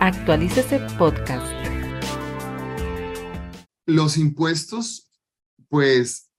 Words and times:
Actualícese 0.00 0.80
Podcast. 0.98 1.46
Los 3.86 4.16
impuestos, 4.18 5.10
pues 5.68 6.30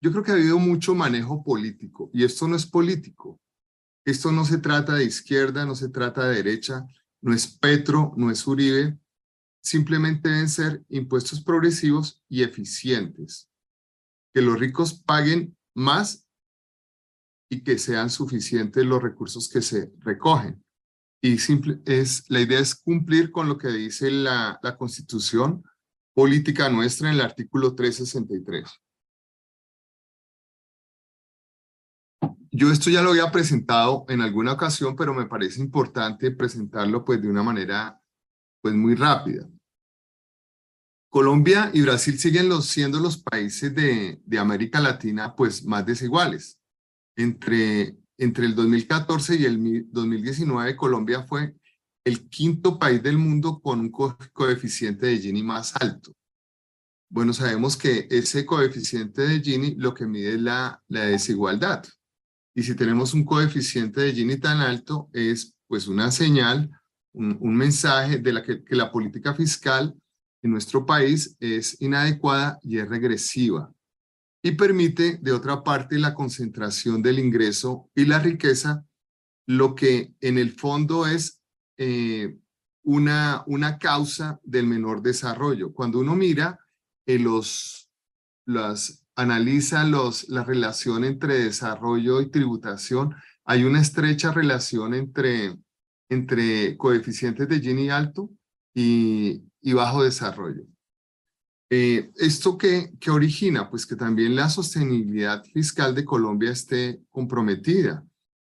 yo 0.00 0.12
creo 0.12 0.22
que 0.22 0.30
ha 0.30 0.34
habido 0.34 0.58
mucho 0.58 0.94
manejo 0.94 1.42
político 1.42 2.10
y 2.12 2.24
esto 2.24 2.46
no 2.48 2.56
es 2.56 2.66
político. 2.66 3.40
Esto 4.04 4.32
no 4.32 4.44
se 4.44 4.58
trata 4.58 4.94
de 4.94 5.04
izquierda, 5.04 5.66
no 5.66 5.74
se 5.74 5.88
trata 5.88 6.28
de 6.28 6.36
derecha, 6.36 6.86
no 7.20 7.34
es 7.34 7.46
Petro, 7.46 8.14
no 8.16 8.30
es 8.30 8.46
Uribe. 8.46 8.98
Simplemente 9.62 10.28
deben 10.28 10.48
ser 10.48 10.84
impuestos 10.88 11.42
progresivos 11.42 12.22
y 12.28 12.42
eficientes. 12.42 13.50
Que 14.32 14.40
los 14.40 14.58
ricos 14.58 15.02
paguen 15.02 15.56
más 15.74 16.26
y 17.50 17.62
que 17.62 17.78
sean 17.78 18.08
suficientes 18.08 18.86
los 18.86 19.02
recursos 19.02 19.48
que 19.48 19.60
se 19.60 19.92
recogen. 19.98 20.64
Y 21.22 21.38
simple, 21.38 21.80
es, 21.84 22.24
la 22.30 22.40
idea 22.40 22.60
es 22.60 22.74
cumplir 22.74 23.30
con 23.30 23.48
lo 23.48 23.58
que 23.58 23.68
dice 23.68 24.10
la, 24.10 24.58
la 24.62 24.76
Constitución 24.76 25.62
política 26.14 26.68
nuestra 26.68 27.08
en 27.08 27.16
el 27.16 27.20
artículo 27.20 27.74
363. 27.74 28.70
Yo 32.52 32.70
esto 32.72 32.90
ya 32.90 33.02
lo 33.02 33.10
había 33.10 33.30
presentado 33.30 34.04
en 34.08 34.20
alguna 34.22 34.52
ocasión, 34.52 34.96
pero 34.96 35.14
me 35.14 35.26
parece 35.26 35.60
importante 35.60 36.30
presentarlo 36.32 37.04
pues 37.04 37.22
de 37.22 37.28
una 37.28 37.42
manera 37.42 38.00
pues 38.60 38.74
muy 38.74 38.94
rápida. 38.94 39.48
Colombia 41.10 41.70
y 41.72 41.82
Brasil 41.82 42.18
siguen 42.18 42.50
siendo 42.62 43.00
los 43.00 43.18
países 43.18 43.74
de, 43.74 44.20
de 44.24 44.38
América 44.38 44.80
Latina 44.80 45.34
pues 45.34 45.64
más 45.64 45.84
desiguales. 45.84 46.60
Entre, 47.16 47.96
entre 48.20 48.44
el 48.44 48.54
2014 48.54 49.36
y 49.36 49.44
el 49.46 49.86
2019, 49.90 50.76
Colombia 50.76 51.22
fue 51.22 51.54
el 52.04 52.28
quinto 52.28 52.78
país 52.78 53.02
del 53.02 53.16
mundo 53.16 53.60
con 53.60 53.80
un 53.80 53.90
co 53.90 54.16
coeficiente 54.34 55.06
de 55.06 55.18
Gini 55.18 55.42
más 55.42 55.74
alto. 55.76 56.12
Bueno, 57.08 57.32
sabemos 57.32 57.78
que 57.78 58.06
ese 58.10 58.44
coeficiente 58.44 59.22
de 59.22 59.40
Gini 59.40 59.74
lo 59.76 59.94
que 59.94 60.06
mide 60.06 60.34
es 60.34 60.40
la, 60.40 60.82
desigualdad. 60.88 61.82
Y 62.54 62.62
si 62.62 62.74
tenemos 62.74 63.14
un 63.14 63.24
coeficiente 63.24 64.02
de 64.02 64.12
Gini 64.12 64.36
tan 64.36 64.60
alto, 64.60 65.08
es 65.14 65.54
pues 65.66 65.88
una 65.88 66.10
señal, 66.10 66.70
un, 67.14 67.56
mensaje 67.56 68.18
de 68.18 68.42
que, 68.42 68.62
que 68.62 68.76
la 68.76 68.92
política 68.92 69.32
fiscal 69.32 69.94
en 70.42 70.50
nuestro 70.50 70.84
país 70.84 71.36
es 71.40 71.80
inadecuada 71.80 72.58
y 72.62 72.78
es 72.78 72.88
regresiva 72.88 73.72
y 74.42 74.52
permite, 74.52 75.18
de 75.20 75.32
otra 75.32 75.62
parte, 75.62 75.98
la 75.98 76.14
concentración 76.14 77.02
del 77.02 77.18
ingreso 77.18 77.90
y 77.94 78.06
la 78.06 78.18
riqueza, 78.18 78.84
lo 79.46 79.74
que 79.74 80.14
en 80.20 80.38
el 80.38 80.52
fondo 80.52 81.06
es 81.06 81.42
eh, 81.76 82.38
una, 82.82 83.42
una 83.46 83.78
causa 83.78 84.40
del 84.42 84.66
menor 84.66 85.02
desarrollo. 85.02 85.72
Cuando 85.72 85.98
uno 85.98 86.14
mira 86.14 86.58
eh, 87.06 87.18
los, 87.18 87.90
las, 88.46 89.04
analiza 89.14 89.84
los, 89.84 90.28
la 90.28 90.44
relación 90.44 91.04
entre 91.04 91.44
desarrollo 91.44 92.20
y 92.20 92.30
tributación, 92.30 93.14
hay 93.44 93.64
una 93.64 93.80
estrecha 93.80 94.32
relación 94.32 94.94
entre, 94.94 95.58
entre 96.08 96.76
coeficientes 96.76 97.48
de 97.48 97.60
Gini 97.60 97.90
alto 97.90 98.30
y, 98.74 99.42
y 99.60 99.72
bajo 99.72 100.02
desarrollo. 100.02 100.64
Eh, 101.72 102.10
¿Esto 102.16 102.58
qué, 102.58 102.92
qué, 102.98 103.12
origina? 103.12 103.70
Pues 103.70 103.86
que 103.86 103.94
también 103.94 104.34
la 104.34 104.50
sostenibilidad 104.50 105.44
fiscal 105.44 105.94
de 105.94 106.04
Colombia 106.04 106.50
esté 106.50 107.00
comprometida. 107.10 108.04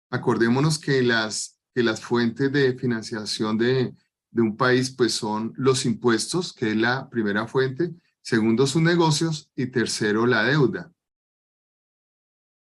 Acordémonos 0.09 0.79
que 0.79 1.01
las, 1.01 1.59
que 1.75 1.83
las 1.83 1.99
fuentes 1.99 2.49
de 2.53 2.73
financiación 2.77 3.57
de, 3.57 3.93
de 4.31 4.41
un 4.41 4.55
país 4.55 4.91
pues 4.91 5.13
son 5.13 5.53
los 5.57 5.85
impuestos, 5.85 6.53
que 6.53 6.71
es 6.71 6.77
la 6.77 7.09
primera 7.09 7.47
fuente, 7.47 7.93
segundo 8.21 8.65
sus 8.65 8.81
negocios 8.81 9.51
y 9.57 9.65
tercero 9.65 10.25
la 10.25 10.43
deuda. 10.43 10.89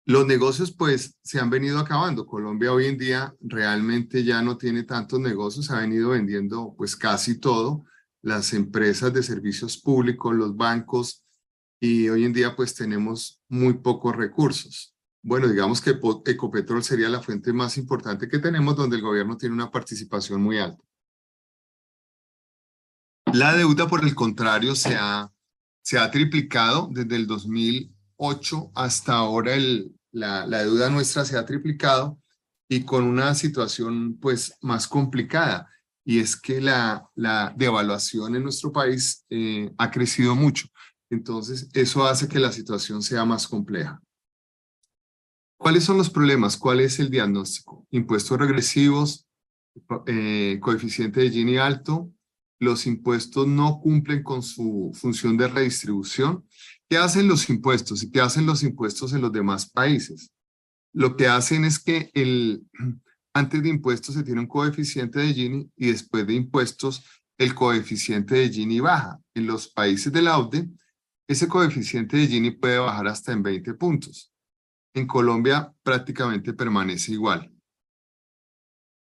Los 0.05 0.27
negocios 0.27 0.71
pues 0.71 1.19
se 1.25 1.41
han 1.41 1.51
venido 1.51 1.81
acabando. 1.81 2.25
Colombia 2.25 2.73
hoy 2.73 2.87
en 2.87 2.97
día 2.97 3.35
realmente 3.41 4.23
ya 4.23 4.43
no 4.43 4.57
tiene 4.57 4.85
tantos 4.85 5.19
negocios, 5.19 5.73
ha 5.73 5.81
venido 5.81 6.11
vendiendo 6.11 6.73
pues 6.77 6.95
casi 6.95 7.41
todo 7.41 7.85
las 8.27 8.53
empresas 8.55 9.13
de 9.13 9.23
servicios 9.23 9.79
públicos, 9.79 10.35
los 10.35 10.57
bancos, 10.57 11.25
y 11.81 12.09
hoy 12.09 12.25
en 12.25 12.33
día 12.33 12.57
pues 12.57 12.75
tenemos 12.75 13.41
muy 13.49 13.75
pocos 13.75 14.17
recursos. 14.17 14.97
Bueno, 15.23 15.47
digamos 15.47 15.81
que 15.81 15.91
Ecopetrol 16.25 16.83
sería 16.83 17.09
la 17.09 17.23
fuente 17.23 17.53
más 17.53 17.79
importante 17.79 18.29
que 18.29 18.41
tenemos 18.41 18.75
donde 18.75 18.97
el 18.97 19.03
gobierno 19.03 19.37
tiene 19.37 19.55
una 19.55 19.71
participación 19.71 20.43
muy 20.43 20.59
alta. 20.59 20.83
La 23.33 23.55
deuda, 23.55 23.87
por 23.87 24.03
el 24.03 24.17
contrario, 24.17 24.75
se 24.75 24.97
ha, 24.97 25.31
se 25.83 25.97
ha 25.97 26.11
triplicado 26.11 26.89
desde 26.91 27.15
el 27.15 27.29
2008 27.29 28.73
hasta 28.75 29.15
ahora. 29.15 29.53
La, 30.11 30.47
la 30.47 30.65
deuda 30.65 30.91
nuestra 30.91 31.25
se 31.25 31.39
ha 31.39 31.47
triplicado 31.47 32.19
y 32.69 32.83
con 32.83 33.05
una 33.05 33.37
situación 33.37 34.19
pues 34.19 34.59
más 34.63 34.89
complicada 34.89 35.71
y 36.09 36.21
es 36.21 36.37
que 36.37 36.61
la, 36.61 37.11
la 37.17 37.53
devaluación 37.57 38.37
en 38.37 38.45
nuestro 38.45 38.71
país 38.71 39.27
eh, 39.29 39.73
ha 39.77 39.91
crecido 39.91 40.37
mucho. 40.37 40.69
Entonces, 41.11 41.69
eso 41.75 42.07
hace 42.07 42.29
que 42.29 42.39
la 42.39 42.53
situación 42.53 43.03
sea 43.03 43.25
más 43.25 43.49
compleja. 43.49 44.01
¿Cuáles 45.59 45.83
son 45.83 45.99
los 45.99 46.09
problemas? 46.09 46.57
¿Cuál 46.57 46.79
es 46.79 47.01
el 47.01 47.11
diagnóstico? 47.11 47.89
Impuestos 47.91 48.39
regresivos, 48.39 49.27
eh, 50.07 50.59
coeficiente 50.61 51.21
de 51.21 51.31
Gini 51.31 51.57
alto, 51.57 52.13
los 52.61 52.87
impuestos 52.87 53.49
no 53.49 53.81
cumplen 53.81 54.23
con 54.23 54.45
su 54.45 54.93
función 54.95 55.37
de 55.37 55.49
redistribución. 55.49 56.47
¿Qué 56.89 56.99
hacen 56.99 57.27
los 57.27 57.51
impuestos 57.51 58.05
y 58.05 58.13
qué 58.13 58.21
hacen 58.21 58.47
los 58.47 58.63
impuestos 58.63 59.13
en 59.13 59.23
los 59.23 59.33
demás 59.33 59.69
países? 59.69 60.31
Lo 60.93 61.17
que 61.17 61.27
hacen 61.27 61.65
es 61.65 61.81
que 61.81 62.11
el, 62.15 62.65
antes 63.37 63.63
de 63.63 63.69
impuestos 63.69 64.15
se 64.15 64.23
tiene 64.23 64.41
un 64.41 64.47
coeficiente 64.47 65.19
de 65.19 65.35
Gini 65.35 65.71
y 65.77 65.89
después 65.89 66.27
de 66.27 66.33
impuestos 66.33 67.05
el 67.37 67.55
coeficiente 67.55 68.35
de 68.35 68.49
Gini 68.49 68.81
baja. 68.81 69.21
En 69.35 69.47
los 69.47 69.69
países 69.69 70.11
de 70.11 70.23
la 70.23 70.39
OCDE, 70.39 70.71
ese 71.29 71.47
coeficiente 71.47 72.17
de 72.17 72.29
Gini 72.29 72.51
puede 72.51 72.79
bajar 72.79 73.09
hasta 73.09 73.33
en 73.33 73.43
20 73.43 73.75
puntos. 73.75 74.33
En 74.95 75.07
Colombia 75.07 75.71
prácticamente 75.83 76.55
permanece 76.55 77.13
igual. 77.13 77.53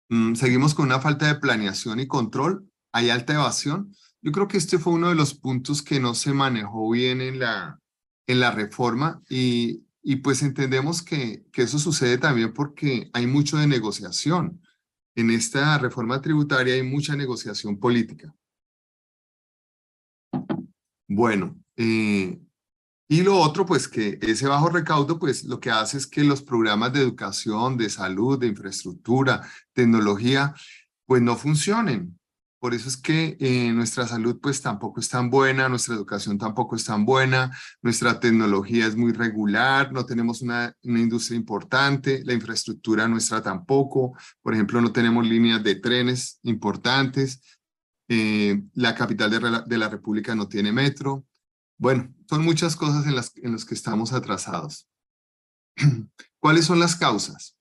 Mm, 0.09 0.35
seguimos 0.35 0.73
con 0.75 0.87
una 0.87 1.01
falta 1.01 1.27
de 1.27 1.41
planeación 1.41 1.99
y 1.99 2.07
control. 2.07 2.71
Hay 2.93 3.11
alta 3.11 3.35
evasión. 3.35 3.93
Yo 4.21 4.31
creo 4.31 4.47
que 4.47 4.59
este 4.59 4.79
fue 4.79 4.93
uno 4.93 5.09
de 5.09 5.17
los 5.17 5.35
puntos 5.35 5.83
que 5.83 5.99
no 5.99 6.15
se 6.15 6.33
manejó 6.33 6.89
bien 6.91 7.21
en 7.21 7.41
la, 7.41 7.81
en 8.29 8.39
la 8.39 8.53
reforma 8.53 9.21
y 9.29 9.83
y 10.03 10.17
pues 10.17 10.43
entendemos 10.43 11.03
que, 11.03 11.45
que 11.53 11.63
eso 11.63 11.79
sucede 11.79 12.19
también 12.19 12.53
porque 12.53 13.11
hay 13.13 13.27
mucho 13.27 13.57
de 13.57 13.67
negociación. 13.67 14.61
En 15.15 15.31
esta 15.31 15.79
reforma 15.79 16.21
tributaria 16.21 16.75
hay 16.75 16.83
mucha 16.83 17.15
negociación 17.15 17.79
política. 17.79 18.35
Bueno, 21.09 21.63
eh, 21.77 22.41
y 23.09 23.23
lo 23.23 23.39
otro, 23.39 23.67
pues 23.67 23.89
que 23.89 24.19
ese 24.23 24.47
bajo 24.47 24.71
recaudo, 24.71 25.19
pues 25.19 25.45
lo 25.45 25.61
que 25.61 25.71
hace 25.71 25.99
es 25.99 26.07
que 26.07 26.25
los 26.25 26.41
programas 26.41 26.95
de 26.95 27.01
educación, 27.01 27.77
de 27.77 27.91
salud, 27.91 28.39
de 28.39 28.47
infraestructura, 28.47 29.47
tecnología, 29.75 30.55
pues 31.05 31.21
no 31.21 31.37
funcionen. 31.37 32.19
Por 32.63 32.75
eso 32.75 32.89
es 32.89 32.97
que 32.97 33.37
eh, 33.41 33.73
nuestra 33.73 34.07
salud 34.07 34.39
pues 34.41 34.63
tampoco 34.63 35.01
es 35.01 35.09
tan 35.09 35.31
buena, 35.31 35.69
nuestra 35.69 35.97
educación 35.97 36.39
tampoco 36.39 36.77
es 36.77 36.85
tan 36.85 37.05
buena, 37.05 37.51
nuestra 37.83 38.21
tecnología 38.21 38.87
es 38.87 38.95
muy 38.95 39.11
regular, 39.11 39.93
no 39.93 40.07
tenemos 40.07 40.43
una, 40.43 40.73
una 40.85 41.01
industria 41.01 41.37
importante, 41.37 42.23
la 42.25 42.35
infraestructura 42.35 43.09
nuestra 43.09 43.43
tampoco, 43.43 44.17
por 44.43 44.55
ejemplo 44.55 44.81
no 44.81 44.93
tenemos 44.93 45.27
líneas 45.27 45.65
de 45.65 45.75
trenes 45.75 46.39
importantes, 46.45 47.43
eh, 48.07 48.63
la 48.75 48.95
capital 48.95 49.29
de, 49.33 49.63
de, 49.67 49.79
la 49.79 49.89
República 49.89 50.37
no 50.37 50.47
tiene 50.47 50.71
metro. 50.71 51.27
Bueno, 51.79 52.15
son 52.31 52.45
muchas 52.45 52.77
cosas 52.77 53.09
en 53.09 53.17
las, 53.17 53.33
en 53.39 53.51
las 53.51 53.65
que 53.65 53.75
estamos 53.75 54.13
atrasados. 54.13 54.89
¿Cuáles 56.39 56.67
son 56.67 56.79
las 56.79 56.95
causas? 56.95 57.57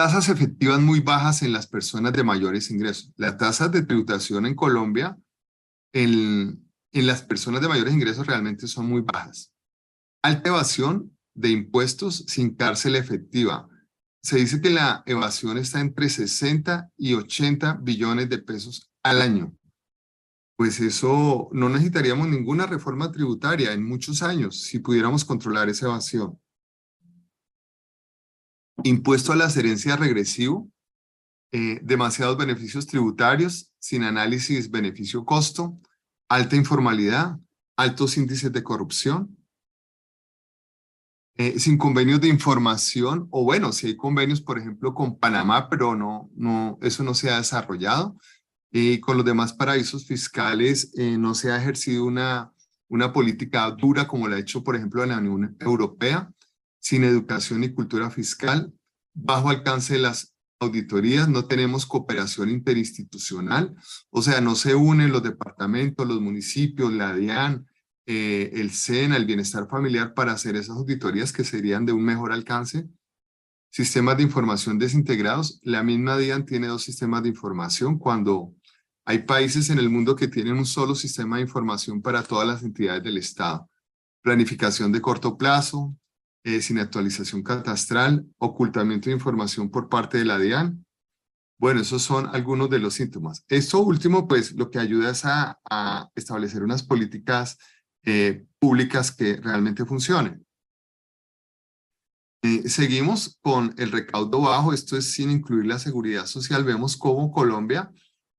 Tasas 0.00 0.30
efectivas 0.30 0.80
muy 0.80 1.00
bajas 1.00 1.42
en 1.42 1.52
las 1.52 1.66
personas 1.66 2.14
de 2.14 2.24
mayores 2.24 2.70
ingresos. 2.70 3.12
Las 3.18 3.36
tasas 3.36 3.70
de 3.70 3.82
tributación 3.82 4.46
en 4.46 4.54
Colombia 4.54 5.18
en, 5.92 6.66
en 6.92 7.06
las 7.06 7.20
personas 7.20 7.60
de 7.60 7.68
mayores 7.68 7.92
ingresos 7.92 8.26
realmente 8.26 8.66
son 8.66 8.86
muy 8.86 9.02
bajas. 9.02 9.52
Alta 10.22 10.48
evasión 10.48 11.14
de 11.34 11.50
impuestos 11.50 12.24
sin 12.28 12.54
cárcel 12.54 12.96
efectiva. 12.96 13.68
Se 14.22 14.38
dice 14.38 14.62
que 14.62 14.70
la 14.70 15.02
evasión 15.04 15.58
está 15.58 15.80
entre 15.80 16.08
60 16.08 16.92
y 16.96 17.12
80 17.12 17.80
billones 17.82 18.30
de 18.30 18.38
pesos 18.38 18.90
al 19.02 19.20
año. 19.20 19.54
Pues 20.56 20.80
eso 20.80 21.50
no 21.52 21.68
necesitaríamos 21.68 22.26
ninguna 22.26 22.64
reforma 22.64 23.12
tributaria 23.12 23.74
en 23.74 23.84
muchos 23.84 24.22
años 24.22 24.62
si 24.62 24.78
pudiéramos 24.78 25.26
controlar 25.26 25.68
esa 25.68 25.88
evasión 25.88 26.40
impuesto 28.84 29.32
a 29.32 29.36
las 29.36 29.56
herencias 29.56 29.98
regresivo, 29.98 30.70
eh, 31.52 31.80
demasiados 31.82 32.36
beneficios 32.36 32.86
tributarios, 32.86 33.72
sin 33.78 34.04
análisis 34.04 34.70
beneficio-costo, 34.70 35.80
alta 36.28 36.56
informalidad, 36.56 37.38
altos 37.76 38.16
índices 38.16 38.52
de 38.52 38.62
corrupción, 38.62 39.36
eh, 41.36 41.58
sin 41.58 41.78
convenios 41.78 42.20
de 42.20 42.28
información, 42.28 43.26
o 43.30 43.44
bueno, 43.44 43.72
si 43.72 43.88
hay 43.88 43.96
convenios, 43.96 44.40
por 44.40 44.58
ejemplo, 44.58 44.94
con 44.94 45.18
Panamá, 45.18 45.68
pero 45.70 45.96
no, 45.96 46.30
no, 46.34 46.78
eso 46.82 47.02
no 47.02 47.14
se 47.14 47.30
ha 47.30 47.38
desarrollado, 47.38 48.16
y 48.70 49.00
con 49.00 49.16
los 49.16 49.24
demás 49.24 49.52
paraísos 49.52 50.06
fiscales 50.06 50.92
eh, 50.96 51.16
no 51.18 51.34
se 51.34 51.50
ha 51.50 51.56
ejercido 51.56 52.04
una, 52.04 52.52
una 52.88 53.12
política 53.12 53.70
dura 53.70 54.06
como 54.06 54.28
la 54.28 54.36
ha 54.36 54.40
hecho, 54.40 54.62
por 54.62 54.76
ejemplo, 54.76 55.04
la 55.06 55.18
Unión 55.18 55.56
Europea, 55.60 56.30
sin 56.80 57.04
educación 57.04 57.62
y 57.62 57.72
cultura 57.72 58.10
fiscal, 58.10 58.72
bajo 59.14 59.50
alcance 59.50 59.94
de 59.94 60.00
las 60.00 60.34
auditorías, 60.60 61.28
no 61.28 61.46
tenemos 61.46 61.86
cooperación 61.86 62.50
interinstitucional, 62.50 63.74
o 64.10 64.22
sea, 64.22 64.40
no 64.40 64.54
se 64.54 64.74
unen 64.74 65.12
los 65.12 65.22
departamentos, 65.22 66.06
los 66.06 66.20
municipios, 66.20 66.92
la 66.92 67.14
DIAN, 67.14 67.66
eh, 68.06 68.50
el 68.54 68.70
SENA, 68.72 69.16
el 69.16 69.24
bienestar 69.24 69.68
familiar 69.68 70.14
para 70.14 70.32
hacer 70.32 70.56
esas 70.56 70.76
auditorías 70.76 71.32
que 71.32 71.44
serían 71.44 71.86
de 71.86 71.92
un 71.92 72.04
mejor 72.04 72.32
alcance. 72.32 72.88
Sistemas 73.70 74.16
de 74.16 74.24
información 74.24 74.78
desintegrados, 74.78 75.60
la 75.62 75.82
misma 75.82 76.18
DIAN 76.18 76.44
tiene 76.44 76.66
dos 76.66 76.82
sistemas 76.82 77.22
de 77.22 77.28
información 77.28 77.98
cuando 77.98 78.52
hay 79.04 79.20
países 79.20 79.70
en 79.70 79.78
el 79.78 79.88
mundo 79.88 80.14
que 80.14 80.28
tienen 80.28 80.56
un 80.56 80.66
solo 80.66 80.94
sistema 80.94 81.36
de 81.36 81.42
información 81.42 82.02
para 82.02 82.22
todas 82.22 82.46
las 82.46 82.62
entidades 82.62 83.02
del 83.02 83.16
Estado. 83.16 83.70
Planificación 84.22 84.92
de 84.92 85.00
corto 85.00 85.38
plazo, 85.38 85.96
eh, 86.42 86.62
sin 86.62 86.78
actualización 86.78 87.42
catastral, 87.42 88.26
ocultamiento 88.38 89.10
de 89.10 89.16
información 89.16 89.70
por 89.70 89.88
parte 89.88 90.18
de 90.18 90.24
la 90.24 90.38
DIAN. 90.38 90.86
Bueno, 91.58 91.82
esos 91.82 92.02
son 92.02 92.34
algunos 92.34 92.70
de 92.70 92.78
los 92.78 92.94
síntomas. 92.94 93.44
Esto 93.48 93.80
último, 93.80 94.26
pues, 94.26 94.52
lo 94.52 94.70
que 94.70 94.78
ayuda 94.78 95.10
es 95.10 95.24
a, 95.24 95.58
establecer 96.14 96.62
unas 96.62 96.82
políticas 96.82 97.58
eh, 98.04 98.46
públicas 98.58 99.12
que 99.12 99.36
realmente 99.36 99.84
funcionen. 99.84 100.46
Eh, 102.42 102.66
seguimos 102.70 103.38
con 103.42 103.74
el 103.76 103.92
recaudo 103.92 104.40
bajo, 104.40 104.72
esto 104.72 104.96
es 104.96 105.12
sin 105.12 105.30
incluir 105.30 105.66
la 105.66 105.78
seguridad 105.78 106.24
social. 106.24 106.64
Vemos 106.64 106.96
cómo 106.96 107.30
Colombia 107.30 107.92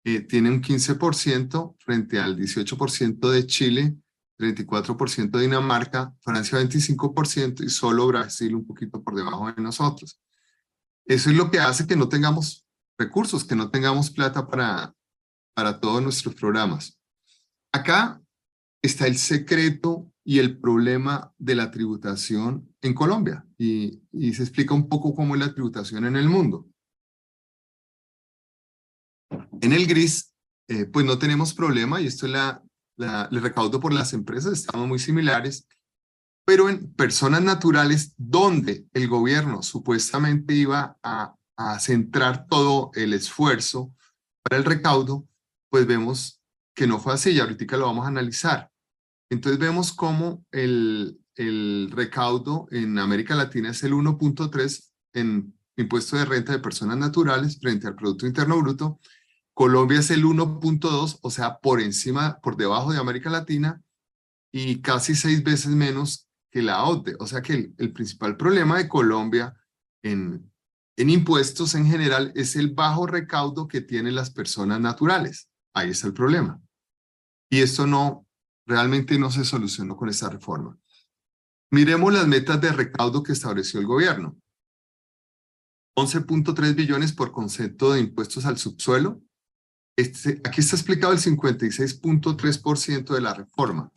tiene 0.03 0.49
un 0.49 0.63
15% 0.63 1.75
frente 1.77 2.17
al 2.17 2.35
18% 2.35 3.29
de 3.29 3.45
Chile, 3.45 3.95
34% 4.41 5.39
Dinamarca, 5.39 6.15
Francia 6.19 6.59
25% 6.59 7.63
y 7.63 7.69
solo 7.69 8.07
Brasil 8.07 8.55
un 8.55 8.65
poquito 8.65 9.03
por 9.03 9.15
debajo 9.15 9.51
de 9.51 9.61
nosotros. 9.61 10.19
Eso 11.05 11.29
es 11.29 11.35
lo 11.35 11.51
que 11.51 11.59
hace 11.59 11.85
que 11.85 11.95
no 11.95 12.09
tengamos 12.09 12.65
recursos, 12.97 13.43
que 13.45 13.55
no 13.55 13.69
tengamos 13.69 14.09
plata 14.09 14.47
para, 14.47 14.95
para 15.53 15.79
todos 15.79 16.01
nuestros 16.01 16.35
programas. 16.35 16.99
Acá 17.71 18.21
está 18.81 19.07
el 19.07 19.17
secreto 19.17 20.11
y 20.23 20.39
el 20.39 20.59
problema 20.59 21.33
de 21.37 21.55
la 21.55 21.71
tributación 21.71 22.73
en 22.81 22.93
Colombia 22.93 23.45
y, 23.57 24.01
y 24.11 24.33
se 24.33 24.43
explica 24.43 24.73
un 24.73 24.87
poco 24.87 25.13
cómo 25.13 25.35
es 25.35 25.41
la 25.41 25.53
tributación 25.53 26.05
en 26.05 26.15
el 26.15 26.29
mundo. 26.29 26.67
En 29.61 29.73
el 29.73 29.87
gris, 29.87 30.33
eh, 30.67 30.85
pues 30.85 31.05
no 31.05 31.17
tenemos 31.19 31.53
problema 31.53 31.99
y 31.99 32.07
esto 32.07 32.25
es 32.25 32.31
la 32.31 32.63
el 33.03 33.41
recaudo 33.41 33.79
por 33.79 33.93
las 33.93 34.13
empresas, 34.13 34.53
estamos 34.53 34.87
muy 34.87 34.99
similares, 34.99 35.67
pero 36.45 36.69
en 36.69 36.93
personas 36.93 37.41
naturales 37.41 38.13
donde 38.17 38.85
el 38.93 39.07
gobierno 39.07 39.61
supuestamente 39.63 40.53
iba 40.53 40.97
a, 41.03 41.35
centrar 41.79 42.47
todo 42.47 42.89
el 42.95 43.13
esfuerzo 43.13 43.93
para 44.41 44.57
el 44.57 44.65
recaudo, 44.65 45.27
pues 45.69 45.85
vemos 45.85 46.41
que 46.73 46.87
no 46.87 46.97
fue 46.97 47.13
así 47.13 47.29
y 47.29 47.39
ahorita 47.39 47.77
lo 47.77 47.85
vamos 47.85 48.05
a 48.05 48.07
analizar. 48.07 48.71
Entonces 49.29 49.59
vemos 49.59 49.93
cómo 49.93 50.43
el, 50.51 51.21
el 51.35 51.91
recaudo 51.91 52.67
en 52.71 52.97
América 52.97 53.35
Latina 53.35 53.69
es 53.69 53.83
el 53.83 53.93
1.3 53.93 54.89
en 55.13 55.53
impuesto 55.77 56.17
de 56.17 56.25
renta 56.25 56.51
de 56.51 56.59
personas 56.59 56.97
naturales 56.97 57.59
frente 57.59 57.85
al 57.85 57.95
Producto 57.95 58.25
Interno 58.25 58.59
Bruto 58.59 58.99
Colombia 59.53 59.99
es 59.99 60.09
el 60.11 60.23
1.2, 60.23 61.19
o 61.21 61.29
sea, 61.29 61.59
por 61.59 61.81
encima, 61.81 62.39
por 62.41 62.55
debajo 62.55 62.91
de 62.91 62.99
América 62.99 63.29
Latina 63.29 63.81
y 64.51 64.81
casi 64.81 65.15
seis 65.15 65.43
veces 65.43 65.67
menos 65.67 66.27
que 66.51 66.61
la 66.61 66.83
OTE. 66.83 67.15
O 67.19 67.27
sea 67.27 67.41
que 67.41 67.73
el, 67.77 67.93
principal 67.93 68.37
problema 68.37 68.77
de 68.77 68.87
Colombia 68.87 69.55
en, 70.03 70.51
en 70.97 71.09
impuestos 71.09 71.75
en 71.75 71.85
general 71.85 72.31
es 72.35 72.55
el 72.55 72.73
bajo 72.73 73.07
recaudo 73.07 73.67
que 73.67 73.81
tienen 73.81 74.15
las 74.15 74.31
personas 74.31 74.79
naturales. 74.79 75.49
Ahí 75.73 75.89
está 75.89 76.07
el 76.07 76.13
problema. 76.13 76.61
Y 77.49 77.59
esto 77.59 77.87
no, 77.87 78.25
realmente 78.65 79.19
no 79.19 79.31
se 79.31 79.45
solucionó 79.45 79.95
con 79.95 80.09
esta 80.09 80.29
reforma. 80.29 80.77
Miremos 81.69 82.13
las 82.13 82.27
metas 82.27 82.59
de 82.59 82.71
recaudo 82.71 83.23
que 83.23 83.31
estableció 83.31 83.79
el 83.79 83.85
gobierno. 83.85 84.37
11.3 85.97 86.75
billones 86.75 87.13
por 87.13 87.31
concepto 87.31 87.91
de 87.91 87.99
impuestos 87.99 88.45
al 88.45 88.57
subsuelo, 88.57 89.21
este, 89.95 90.41
aquí 90.43 90.61
está 90.61 90.75
explicado 90.75 91.13
el 91.13 91.19
56.3% 91.19 93.13
de 93.13 93.21
la 93.21 93.33
reforma. 93.33 93.91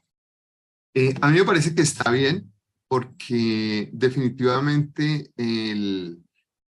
Eh, 0.95 1.15
a 1.21 1.31
mí 1.31 1.39
me 1.39 1.45
parece 1.45 1.75
que 1.75 1.83
está 1.83 2.11
bien 2.11 2.53
porque 2.89 3.91
definitivamente 3.93 5.33
el, 5.37 6.23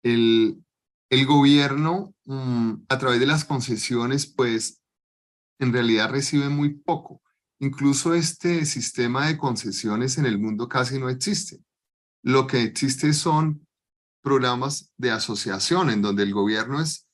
el, 0.02 1.26
gobierno 1.26 2.14
mm, 2.24 2.74
a 2.88 2.98
través 2.98 3.20
de 3.20 3.26
las 3.26 3.44
concesiones 3.44 4.26
pues 4.26 4.80
en 5.58 5.72
realidad 5.72 6.10
recibe 6.10 6.48
muy 6.48 6.70
poco. 6.70 7.22
Incluso 7.58 8.14
este 8.14 8.64
sistema 8.64 9.26
de 9.26 9.38
concesiones 9.38 10.18
en 10.18 10.26
el 10.26 10.38
mundo 10.38 10.68
casi 10.68 10.98
no 10.98 11.08
existe. 11.08 11.60
Lo 12.22 12.46
que 12.46 12.62
existe 12.62 13.12
son 13.12 13.66
programas 14.22 14.92
de 14.96 15.10
asociación 15.10 15.90
en 15.90 16.02
donde 16.02 16.22
el 16.22 16.34
gobierno 16.34 16.80
es 16.80 17.05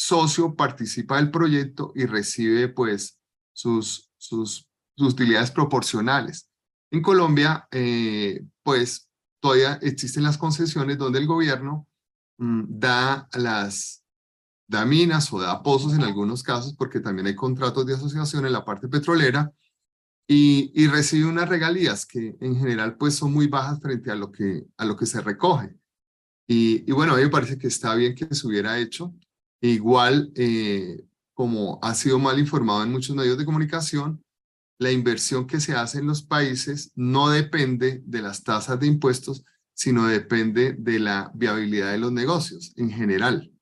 socio 0.00 0.54
participa 0.56 1.16
del 1.16 1.30
proyecto 1.30 1.92
y 1.94 2.06
recibe 2.06 2.68
pues 2.68 3.20
sus, 3.52 4.10
sus, 4.16 4.66
utilidades 4.96 5.50
proporcionales. 5.50 6.48
En 6.90 7.02
Colombia, 7.02 7.68
eh, 7.70 8.42
pues 8.62 9.10
todavía 9.40 9.78
existen 9.82 10.22
las 10.22 10.38
concesiones 10.38 10.96
donde 10.96 11.18
el 11.18 11.26
gobierno 11.26 11.86
mm, 12.38 12.64
da 12.66 13.28
las 13.34 14.02
da 14.66 14.86
minas 14.86 15.30
o 15.32 15.40
da 15.40 15.62
pozos 15.62 15.92
en 15.92 16.02
algunos 16.02 16.42
casos, 16.42 16.74
porque 16.74 17.00
también 17.00 17.26
hay 17.26 17.34
contratos 17.34 17.84
de 17.84 17.94
asociación 17.94 18.46
en 18.46 18.52
la 18.52 18.64
parte 18.64 18.88
petrolera, 18.88 19.52
y, 20.26 20.70
y, 20.74 20.86
recibe 20.86 21.26
unas 21.26 21.48
regalías 21.48 22.06
que 22.06 22.36
en 22.40 22.56
general 22.56 22.96
pues 22.96 23.16
son 23.16 23.32
muy 23.32 23.48
bajas 23.48 23.80
frente 23.80 24.12
a 24.12 24.14
lo 24.14 24.30
que, 24.30 24.64
a 24.76 24.84
lo 24.84 24.96
que 24.96 25.06
se 25.06 25.20
recoge. 25.20 25.74
Y, 26.46 26.88
y 26.88 26.92
bueno, 26.92 27.14
a 27.14 27.16
mí 27.16 27.24
me 27.24 27.30
parece 27.30 27.58
que 27.58 27.66
está 27.66 27.96
bien 27.96 28.14
que 28.14 28.32
se 28.32 28.46
hubiera 28.46 28.78
hecho. 28.78 29.12
Igual, 29.60 30.32
eh, 30.36 31.04
como 31.34 31.78
ha 31.82 31.94
sido 31.94 32.18
mal 32.18 32.38
informado 32.38 32.82
en 32.82 32.92
muchos 32.92 33.14
medios 33.14 33.38
de 33.38 33.44
comunicación, 33.44 34.22
la 34.78 34.90
inversión 34.90 35.46
que 35.46 35.60
se 35.60 35.74
hace 35.74 35.98
en 35.98 36.06
los 36.06 36.22
países 36.22 36.90
no 36.94 37.28
depende 37.28 38.02
de 38.06 38.22
las 38.22 38.42
tasas 38.42 38.80
de 38.80 38.86
impuestos, 38.86 39.44
sino 39.74 40.06
depende 40.06 40.72
de 40.72 40.98
la 40.98 41.30
viabilidad 41.34 41.92
de 41.92 41.98
los 41.98 42.12
negocios 42.12 42.72
en 42.76 42.90
general. 42.90 43.52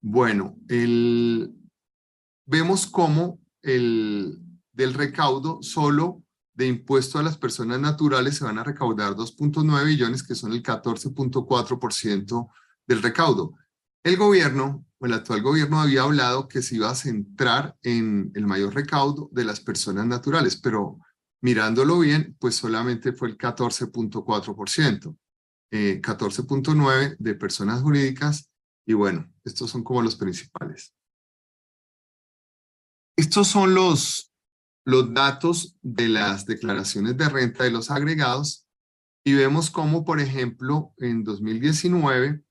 Bueno, 0.00 0.56
el, 0.68 1.52
vemos 2.46 2.86
cómo 2.86 3.40
el, 3.62 4.38
del 4.72 4.94
recaudo 4.94 5.58
solo 5.60 6.22
de 6.54 6.66
impuesto 6.66 7.18
a 7.18 7.22
las 7.22 7.36
personas 7.36 7.80
naturales 7.80 8.36
se 8.36 8.44
van 8.44 8.58
a 8.58 8.64
recaudar 8.64 9.14
2.9 9.14 9.86
billones, 9.86 10.22
que 10.22 10.34
son 10.34 10.52
el 10.52 10.62
14.4% 10.62 12.48
del 12.86 13.02
recaudo. 13.02 13.54
El 14.02 14.16
gobierno 14.16 14.84
el 15.06 15.12
actual 15.12 15.42
gobierno 15.42 15.80
había 15.80 16.02
hablado 16.02 16.48
que 16.48 16.62
se 16.62 16.76
iba 16.76 16.90
a 16.90 16.94
centrar 16.94 17.76
en 17.82 18.32
el 18.34 18.46
mayor 18.46 18.74
recaudo 18.74 19.28
de 19.32 19.44
las 19.44 19.60
personas 19.60 20.06
naturales, 20.06 20.56
pero 20.56 20.98
mirándolo 21.40 22.00
bien, 22.00 22.36
pues 22.40 22.56
solamente 22.56 23.12
fue 23.12 23.28
el 23.28 23.38
14.4%, 23.38 25.16
14.9% 25.70 27.12
eh, 27.12 27.16
de 27.18 27.34
personas 27.34 27.82
jurídicas, 27.82 28.50
y 28.86 28.94
bueno, 28.94 29.30
estos 29.44 29.70
son 29.70 29.84
como 29.84 30.02
los 30.02 30.16
principales. 30.16 30.94
Estos 33.16 33.48
son 33.48 33.74
los, 33.74 34.32
los 34.84 35.12
datos 35.12 35.76
de 35.82 36.08
las 36.08 36.46
declaraciones 36.46 37.16
de 37.16 37.28
renta 37.28 37.64
de 37.64 37.70
los 37.70 37.90
agregados, 37.90 38.66
y 39.24 39.34
vemos 39.34 39.70
cómo, 39.70 40.04
por 40.04 40.20
ejemplo, 40.20 40.94
en 40.96 41.22
2019, 41.22 42.42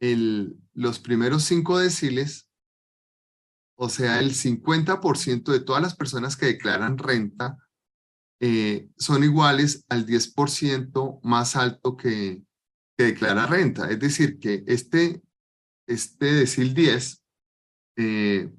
los 0.00 0.98
primeros 1.00 1.44
cinco 1.44 1.78
deciles, 1.78 2.48
o 3.76 3.88
sea, 3.88 4.20
el 4.20 4.32
50% 4.34 5.52
de 5.52 5.60
todas 5.60 5.82
las 5.82 5.96
personas 5.96 6.36
que 6.36 6.46
declaran 6.46 6.98
renta 6.98 7.56
eh, 8.40 8.88
son 8.96 9.24
iguales 9.24 9.84
al 9.88 10.06
10% 10.06 11.20
más 11.22 11.56
alto 11.56 11.96
que, 11.96 12.42
declara 12.96 13.46
renta. 13.46 13.88
Es 13.90 14.00
decir, 14.00 14.40
que 14.40 14.64
este, 14.66 15.22
este 15.86 16.26
decil 16.32 16.74
10 16.74 17.22
eh, 17.96 18.52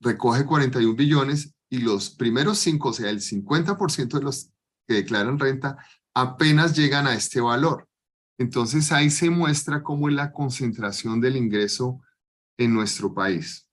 recoge 0.00 0.46
41 0.46 0.94
billones 0.94 1.54
y 1.68 1.78
los 1.78 2.10
primeros 2.10 2.58
cinco, 2.58 2.90
o 2.90 2.92
sea, 2.92 3.10
el 3.10 3.20
50% 3.20 4.18
de 4.18 4.22
los 4.22 4.50
que 4.86 4.94
declaran 4.94 5.38
renta, 5.38 5.76
apenas 6.14 6.76
llegan 6.76 7.06
a 7.06 7.14
este 7.14 7.40
valor. 7.40 7.88
Entonces 8.38 8.90
ahí 8.90 9.10
se 9.10 9.30
muestra 9.30 9.82
cómo 9.82 10.08
es 10.08 10.14
la 10.14 10.32
concentración 10.32 11.20
del 11.20 11.36
ingreso 11.36 12.00
en 12.58 12.74
nuestro 12.74 13.14
país. 13.14 13.68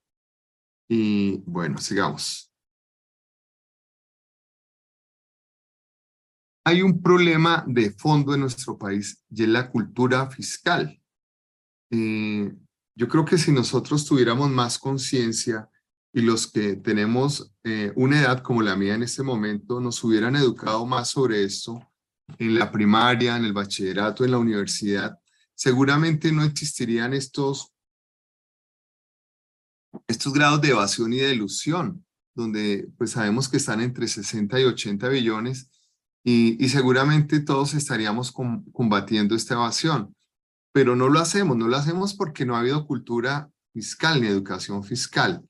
Y 0.87 1.37
bueno, 1.45 1.77
sigamos. 1.77 2.51
Hay 6.63 6.83
un 6.83 7.01
problema 7.01 7.63
de 7.67 7.91
fondo 7.91 8.35
en 8.35 8.41
nuestro 8.41 8.77
país 8.77 9.23
y 9.31 9.43
es 9.43 9.49
la 9.49 9.71
cultura 9.71 10.29
fiscal. 10.29 11.01
Eh, 11.89 12.53
yo 12.95 13.07
creo 13.07 13.25
que 13.25 13.37
si 13.37 13.51
nosotros 13.51 14.05
tuviéramos 14.05 14.49
más 14.51 14.77
conciencia 14.77 15.67
y 16.13 16.21
los 16.21 16.51
que 16.51 16.75
tenemos 16.75 17.51
eh, 17.63 17.91
una 17.95 18.19
edad 18.19 18.43
como 18.43 18.61
la 18.61 18.75
mía 18.75 18.93
en 18.93 19.03
este 19.03 19.23
momento 19.23 19.79
nos 19.79 20.03
hubieran 20.03 20.35
educado 20.35 20.85
más 20.85 21.09
sobre 21.09 21.43
esto 21.43 21.90
en 22.37 22.55
la 22.57 22.71
primaria, 22.71 23.35
en 23.35 23.45
el 23.45 23.53
bachillerato, 23.53 24.23
en 24.23 24.31
la 24.31 24.37
universidad, 24.37 25.17
seguramente 25.55 26.31
no 26.31 26.43
existirían 26.43 27.13
estos, 27.13 27.73
estos 30.07 30.33
grados 30.33 30.61
de 30.61 30.69
evasión 30.69 31.13
y 31.13 31.17
de 31.17 31.33
ilusión, 31.33 32.05
donde 32.33 32.89
pues 32.97 33.11
sabemos 33.11 33.47
que 33.47 33.57
están 33.57 33.81
entre 33.81 34.07
60 34.07 34.59
y 34.59 34.63
80 34.63 35.07
billones 35.09 35.69
y, 36.23 36.69
seguramente 36.69 37.39
todos 37.39 37.73
estaríamos 37.73 38.31
combatiendo 38.31 39.35
esta 39.35 39.55
evasión. 39.55 40.15
Pero 40.71 40.95
no 40.95 41.09
lo 41.09 41.19
hacemos, 41.19 41.57
no 41.57 41.67
lo 41.67 41.77
hacemos 41.77 42.13
porque 42.13 42.45
no 42.45 42.55
ha 42.55 42.59
habido 42.59 42.85
cultura 42.85 43.49
fiscal 43.73 44.21
ni 44.21 44.27
educación 44.27 44.83
fiscal. 44.83 45.43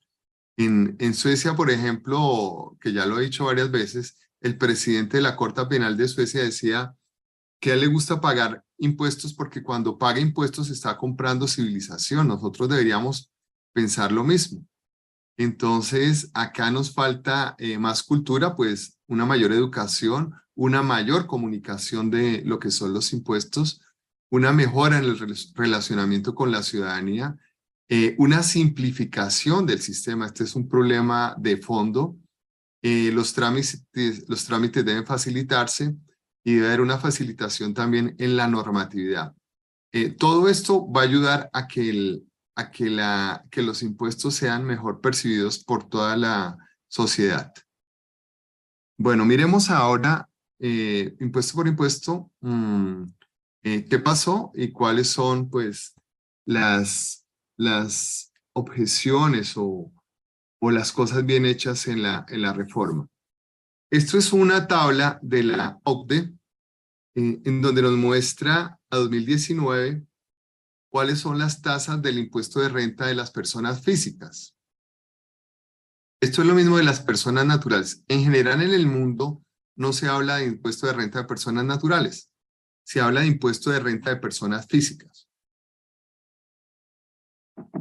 En 0.58 1.14
Suecia, 1.14 1.56
por 1.56 1.72
ejemplo, 1.72 2.78
que 2.80 2.94
ya 2.94 3.06
lo 3.06 3.20
he 3.20 3.24
dicho 3.24 3.46
varias 3.46 3.72
veces, 3.72 4.18
el 4.42 4.58
presidente 4.58 5.18
de 5.18 5.24
la 5.24 5.36
Corte 5.36 5.66
Penal 5.68 5.96
de 5.96 6.08
Suecia 6.08 6.44
decía 6.44 6.96
que 7.60 7.72
a 7.72 7.74
él 7.76 7.82
le 7.82 7.88
gusta 7.88 8.20
pagar 8.20 8.66
impuestos 8.78 9.34
porque 9.34 9.62
cuando 9.62 9.98
paga 9.98 10.20
impuestos 10.20 10.70
está 10.70 10.98
comprando 10.98 11.48
civilización. 11.48 12.28
Nosotros 12.28 12.68
deberíamos 12.68 13.32
pensar 13.74 14.12
lo 14.12 14.24
mismo. 14.24 14.66
Entonces, 15.38 16.32
acá 16.34 16.72
nos 16.72 16.94
falta 16.94 17.56
eh, 17.58 17.78
más 17.78 18.04
cultura, 18.04 18.56
pues 18.56 19.00
una 19.08 19.26
mayor 19.26 19.52
educación, 19.52 20.34
una 20.56 20.82
mayor 20.82 21.28
comunicación 21.28 22.10
de 22.10 22.42
lo 22.44 22.60
que 22.60 22.72
son 22.72 22.94
los 22.94 23.14
impuestos, 23.14 23.82
una 24.30 24.52
mejora 24.52 24.98
en 24.98 25.06
el 25.06 25.18
relacionamiento 25.56 26.36
con 26.36 26.52
la 26.52 26.64
ciudadanía, 26.64 27.38
eh, 27.90 28.16
una 28.18 28.44
simplificación 28.44 29.66
del 29.66 29.82
sistema. 29.82 30.26
Este 30.26 30.44
es 30.46 30.56
un 30.56 30.68
problema 30.68 31.36
de 31.38 31.58
fondo 31.58 32.18
eh, 32.82 33.12
los, 33.12 33.34
trámites, 33.34 33.84
los 34.28 34.46
trámites 34.46 34.84
deben 34.84 35.06
facilitarse 35.06 35.96
y 36.44 36.56
debe 36.56 36.68
haber 36.68 36.82
una 36.82 36.98
facilitación 36.98 37.74
también 37.74 38.16
en 38.18 38.36
la 38.36 38.48
normatividad. 38.48 39.36
Eh, 39.92 40.10
todo 40.10 40.50
esto 40.50 40.92
va 40.92 41.02
a 41.02 41.06
ayudar 41.06 41.50
a 41.54 41.68
que, 41.68 41.90
el, 41.90 42.28
a 42.56 42.72
que, 42.72 42.90
la, 42.90 43.46
que 43.52 43.62
los 43.62 43.84
impuestos 43.84 44.36
sean 44.36 44.66
mejor 44.66 45.00
percibidos 45.02 45.64
por 45.64 45.88
toda 45.88 46.18
la 46.18 46.58
sociedad. 46.88 47.54
Bueno, 48.98 49.26
miremos 49.26 49.70
ahora 49.70 50.28
eh, 50.60 51.16
impuesto 51.20 51.56
por 51.56 51.68
impuesto, 51.68 52.32
mm, 52.42 53.04
qué 53.64 54.00
pasó 54.04 54.52
y 54.56 54.72
cuáles 54.72 55.10
son 55.10 55.50
pues 55.50 55.94
las, 56.46 57.26
las 57.58 58.32
objeciones 58.54 59.54
o, 59.56 59.92
o 60.62 60.72
las 60.72 60.92
cosas 60.92 61.26
bien 61.26 61.46
hechas 61.46 61.88
en 61.88 62.04
la, 62.04 62.26
en 62.30 62.44
la 62.44 62.54
reforma. 62.54 63.08
Esto 63.92 64.18
es 64.18 64.32
una 64.32 64.68
tabla 64.68 65.20
de 65.22 65.44
la 65.44 65.80
OCDE 65.84 66.34
eh, 67.16 67.42
en 67.44 67.62
donde 67.62 67.82
nos 67.82 67.94
muestra 67.94 68.80
a 68.90 68.98
2019 68.98 70.06
cuáles 70.92 71.20
son 71.20 71.40
las 71.40 71.62
tasas 71.62 72.02
del 72.02 72.20
impuesto 72.20 72.60
de 72.60 72.70
renta 72.70 73.08
de 73.08 73.16
las 73.16 73.32
personas 73.32 73.82
físicas. 73.82 74.56
Esto 76.22 76.42
es 76.42 76.48
lo 76.48 76.54
mismo 76.54 76.78
de 76.78 76.84
las 76.84 77.00
personas 77.00 77.46
naturales. 77.46 78.04
En 78.08 78.22
general 78.24 78.62
en 78.62 78.72
el 78.72 78.86
mundo 78.86 79.44
no 79.76 79.94
se 79.94 80.08
habla 80.08 80.38
de 80.38 80.46
impuesto 80.46 80.86
de 80.86 80.94
renta 80.94 81.20
de 81.20 81.28
personas 81.28 81.66
naturales, 81.66 82.30
se 82.86 83.02
habla 83.02 83.22
de 83.22 83.28
impuesto 83.28 83.72
de 83.72 83.80
renta 83.80 84.12
de 84.12 84.18
personas 84.18 84.68
físicas. 84.68 85.28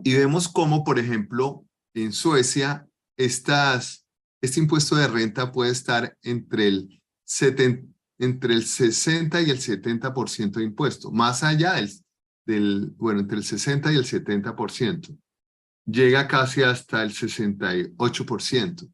Y 0.03 0.15
vemos 0.15 0.49
cómo, 0.49 0.83
por 0.83 0.99
ejemplo, 0.99 1.67
en 1.95 2.13
Suecia, 2.13 2.87
estas, 3.17 4.07
este 4.41 4.61
impuesto 4.61 4.97
de 4.97 5.09
renta 5.09 5.53
puede 5.53 5.73
estar 5.73 6.17
entre 6.23 6.69
el, 6.69 7.03
entre 8.19 8.55
el 8.55 8.65
60 8.65 9.43
y 9.43 9.51
el 9.51 9.59
70% 9.59 10.53
de 10.53 10.65
impuesto, 10.65 11.11
más 11.11 11.43
allá 11.43 11.75
del, 11.75 11.91
del, 12.47 12.91
bueno, 12.97 13.21
entre 13.21 13.39
el 13.39 13.45
60 13.45 13.93
y 13.93 13.97
el 13.97 14.05
70%. 14.05 15.19
Llega 15.87 16.29
casi 16.29 16.63
hasta 16.63 17.03
el 17.03 17.11
68%. 17.11 18.93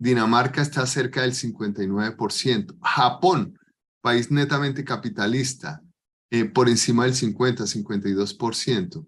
Dinamarca 0.00 0.62
está 0.62 0.86
cerca 0.86 1.22
del 1.22 1.32
59%. 1.32 2.78
Japón, 2.82 3.58
país 4.00 4.30
netamente 4.30 4.84
capitalista, 4.84 5.82
eh, 6.30 6.44
por 6.44 6.68
encima 6.68 7.04
del 7.04 7.14
50, 7.14 7.64
52%. 7.64 9.06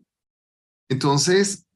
Entonces, 0.89 1.67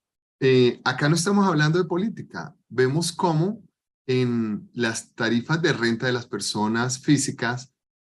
eh, 0.41 0.81
acá 0.85 1.09
no 1.09 1.15
estamos 1.15 1.47
hablando 1.47 1.79
de 1.79 1.89
política. 1.89 2.55
Vemos 2.69 3.13
cómo 3.13 3.63
en 4.07 4.69
las 4.75 5.15
tarifas 5.15 5.63
de 5.63 5.73
renta 5.73 6.07
de 6.07 6.13
las 6.13 6.27
personas 6.27 6.99
físicas, 6.99 7.73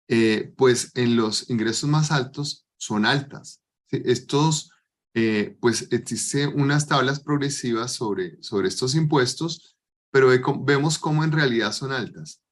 eh, 0.09 0.53
pues 0.57 0.93
en 0.95 1.17
los 1.17 1.49
ingresos 1.51 1.89
más 1.89 2.11
altos 2.11 2.67
son 2.77 3.07
altas. 3.07 3.63
Estos, 3.91 4.71
eh, 5.15 5.57
pues 5.61 5.89
existen 5.91 6.61
unas 6.61 6.87
tablas 6.87 7.21
progresivas 7.21 7.93
sobre, 7.93 8.43
sobre 8.43 8.69
estos 8.69 8.95
impuestos, 8.95 9.77
pero 10.11 10.29
vemos 10.65 10.99
cómo 10.99 11.25
en 11.25 11.33
realidad 11.33 11.73
son 11.73 11.93
altas. 11.93 12.43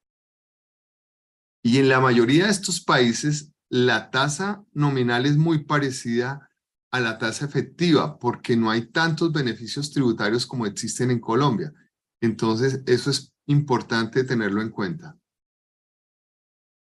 Y 1.62 1.78
en 1.78 1.88
la 1.88 2.00
mayoría 2.00 2.44
de 2.44 2.52
estos 2.52 2.80
países, 2.80 3.52
la 3.68 4.10
tasa 4.10 4.64
nominal 4.72 5.26
es 5.26 5.36
muy 5.36 5.64
parecida 5.64 6.48
a 6.90 7.00
la 7.00 7.18
tasa 7.18 7.44
efectiva 7.44 8.18
porque 8.18 8.56
no 8.56 8.70
hay 8.70 8.86
tantos 8.86 9.32
beneficios 9.32 9.90
tributarios 9.90 10.46
como 10.46 10.66
existen 10.66 11.10
en 11.10 11.20
Colombia. 11.20 11.72
Entonces, 12.20 12.82
eso 12.86 13.10
es 13.10 13.32
importante 13.46 14.24
tenerlo 14.24 14.62
en 14.62 14.70
cuenta. 14.70 15.16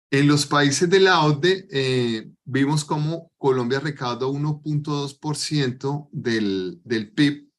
En 0.10 0.27
los 0.27 0.46
países 0.46 0.89
de 0.89 1.01
la 1.01 1.25
OCDE 1.25 1.67
eh, 1.70 2.32
vimos 2.46 2.86
cómo 2.86 3.32
Colombia 3.38 3.82
recauda 3.82 4.25
1.2% 4.25 6.10
del, 6.13 6.79
del 6.86 7.12
PIB, 7.12 7.50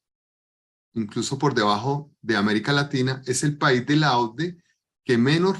incluso 0.95 1.37
por 1.37 1.53
debajo 1.53 2.11
de 2.21 2.37
América 2.37 2.73
Latina. 2.73 3.21
Es 3.27 3.43
el 3.43 3.57
país 3.57 3.85
de 3.85 3.97
la 3.97 4.17
OCDE 4.17 4.57
que 5.05 5.17
menos, 5.17 5.57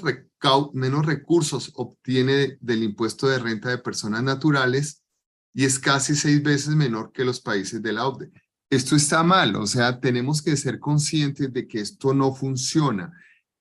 menos 0.74 1.06
recursos 1.06 1.72
obtiene 1.76 2.58
del 2.60 2.84
impuesto 2.84 3.28
de 3.28 3.38
renta 3.38 3.70
de 3.70 3.78
personas 3.78 4.24
naturales 4.24 5.04
y 5.53 5.65
es 5.65 5.79
casi 5.79 6.15
seis 6.15 6.41
veces 6.41 6.75
menor 6.75 7.12
que 7.12 7.25
los 7.25 7.41
países 7.41 7.82
de 7.82 7.94
la 7.94 8.08
OCDE. 8.08 8.32
Esto 8.70 8.96
está 8.96 9.24
mal, 9.24 9.56
o 9.56 9.65
sea, 9.65 10.00
tenemos 10.00 10.41
que 10.41 10.56
ser 10.56 10.79
conscientes 10.79 11.51
de 11.51 11.68
que 11.68 11.82
esto 11.82 12.13
no 12.13 12.34
funciona. 12.36 13.12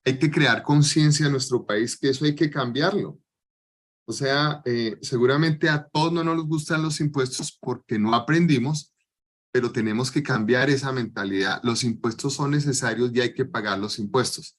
Hay 0.04 0.18
que 0.18 0.30
crear 0.30 0.62
conciencia 0.62 1.26
en 1.26 1.32
nuestro 1.32 1.64
país 1.64 1.96
que 1.96 2.10
eso 2.10 2.26
hay 2.26 2.34
que 2.34 2.50
cambiarlo. 2.50 3.18
O 4.06 4.12
sea, 4.12 4.62
eh, 4.64 4.98
seguramente 5.00 5.68
a 5.68 5.86
todos 5.86 6.12
no 6.12 6.24
nos 6.24 6.46
gustan 6.46 6.82
los 6.82 7.00
impuestos 7.00 7.56
porque 7.60 7.98
no 7.98 8.14
aprendimos, 8.14 8.94
pero 9.50 9.72
tenemos 9.72 10.10
que 10.10 10.22
cambiar 10.22 10.68
esa 10.68 10.92
mentalidad. 10.92 11.60
Los 11.62 11.84
impuestos 11.84 12.34
son 12.34 12.50
necesarios 12.50 13.10
y 13.14 13.20
hay 13.20 13.32
que 13.32 13.46
pagar 13.46 13.78
los 13.78 13.98
impuestos. 13.98 14.58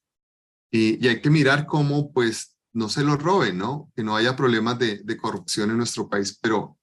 Y, 0.71 1.07
hay 1.07 1.21
que 1.21 1.29
mirar 1.29 1.65
cómo, 1.67 2.11
pues, 2.11 2.57
no 2.73 2.89
se 2.89 3.03
los 3.03 3.21
roben, 3.21 3.57
¿no? 3.57 3.91
Que 3.95 4.03
no 4.03 4.15
haya 4.15 4.35
problemas 4.35 4.77
de, 4.77 5.01
de 5.03 5.17
corrupción 5.17 5.71
en 5.71 5.77
nuestro 5.77 6.09
país, 6.09 6.37
pero 6.41 6.78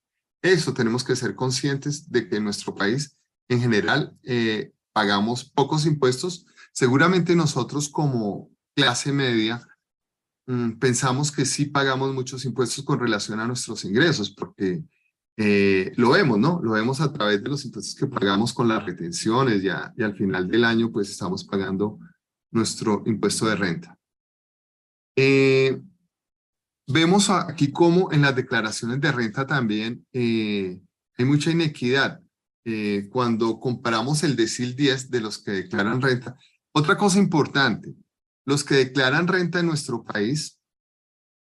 eso 0.47 0.75
tenemos 0.75 1.05
que 1.05 1.17
ser 1.17 1.35
conscientes 1.35 2.11
de 2.11 2.29
que 2.29 2.37
en 2.37 2.45
nuestro 2.45 2.75
país, 2.75 3.19
en 3.49 3.61
general, 3.61 4.17
eh, 4.23 4.73
pagamos 4.93 5.45
pocos 5.45 5.87
impuestos. 5.87 6.47
Seguramente 6.73 7.37
nosotros 7.37 7.89
como 7.89 8.51
clase 8.75 9.13
media 9.13 9.67
mm, 10.47 10.73
pensamos 10.79 11.33
que 11.33 11.45
sí 11.45 11.67
pagamos 11.67 12.15
muchos 12.15 12.45
impuestos 12.45 12.85
con 12.85 12.99
relación 12.99 13.41
a 13.41 13.47
nuestros 13.47 13.85
ingresos, 13.85 14.31
porque 14.31 14.85
eh, 15.37 15.93
lo 15.97 16.11
vemos, 16.11 16.39
¿no? 16.39 16.61
Lo 16.63 16.73
vemos 16.73 17.01
a 17.01 17.13
través 17.13 17.43
de 17.43 17.51
los 17.51 17.65
impuestos 17.65 17.95
que 17.95 18.07
pagamos 18.07 18.55
con 18.55 18.69
las 18.69 18.85
retenciones 18.85 19.63
ya, 19.63 19.93
y 19.97 20.03
al 20.03 20.17
final 20.17 20.49
del 20.49 20.65
año 20.65 20.91
pues 20.91 21.11
estamos 21.11 21.45
pagando 21.45 21.99
nuestro 22.51 23.03
impuesto 23.07 23.47
de 23.47 23.57
renta. 23.57 23.99
Eh, 25.17 25.81
Vemos 26.89 27.31
aquí 27.31 27.73
cómo 27.73 28.13
en 28.13 28.23
las 28.23 28.37
declaraciones 28.37 29.01
de 29.01 29.11
renta 29.13 29.47
también 29.47 30.07
eh, 30.13 30.81
hay 31.19 31.25
mucha 31.25 31.51
inequidad. 31.51 32.21
eh, 32.69 33.09
cuando 33.13 33.61
comparamos 33.61 34.25
el 34.25 34.35
decil 34.35 34.75
10 34.75 35.09
de 35.09 35.21
los 35.21 35.39
que 35.39 35.53
declaran 35.53 36.03
renta. 36.03 36.37
Otra 36.75 36.97
cosa 36.97 37.21
importante, 37.21 37.95
los 38.45 38.65
que 38.65 38.75
declaran 38.75 39.29
renta 39.29 39.61
en 39.61 39.67
nuestro 39.67 40.03
país 40.03 40.61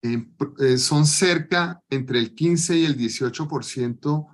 eh, 0.03 0.29
eh, 0.61 0.77
son 0.77 1.07
cerca 1.07 1.83
entre 1.89 2.19
el 2.19 2.35
15 2.35 2.77
y 2.77 2.85
el 2.85 2.99
18%, 2.99 4.27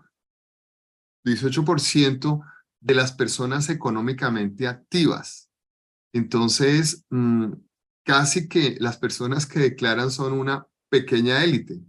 18% 1.25 2.40
de 2.81 2.95
las 2.95 3.12
personas 3.12 3.69
económicamente 3.69 4.67
activas. 4.67 5.49
Entonces, 6.12 7.05
mm, 7.11 7.52
casi 8.05 8.49
que 8.49 8.76
las 8.81 8.97
personas 8.97 9.47
que 9.47 9.61
declaran 9.61 10.11
son 10.11 10.33
una 10.33 10.67
pequeña 10.91 11.43
élite 11.43 11.81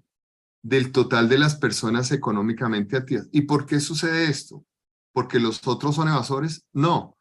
del 0.62 0.92
total 0.92 1.28
de 1.28 1.40
las 1.40 1.56
personas 1.56 2.12
económicamente 2.12 2.96
activas. 2.96 3.28
¿Y 3.32 3.42
por 3.42 3.66
qué 3.66 3.80
sucede 3.80 4.30
esto? 4.30 4.64
¿Porque 5.12 5.40
los 5.40 5.66
otros 5.68 5.96
son 5.96 6.08
evasores? 6.08 6.66
No, 6.72 7.18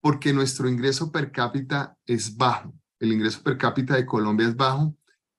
porque 0.00 0.32
nuestro 0.32 0.68
ingreso 0.68 1.10
per 1.10 1.32
cápita 1.32 1.96
es 2.04 2.36
bajo. 2.36 2.74
El 2.98 3.12
ingreso 3.12 3.42
per 3.42 3.56
cápita 3.56 3.94
de 3.94 4.04
Colombia 4.04 4.48
es 4.48 4.56
bajo 4.56 4.96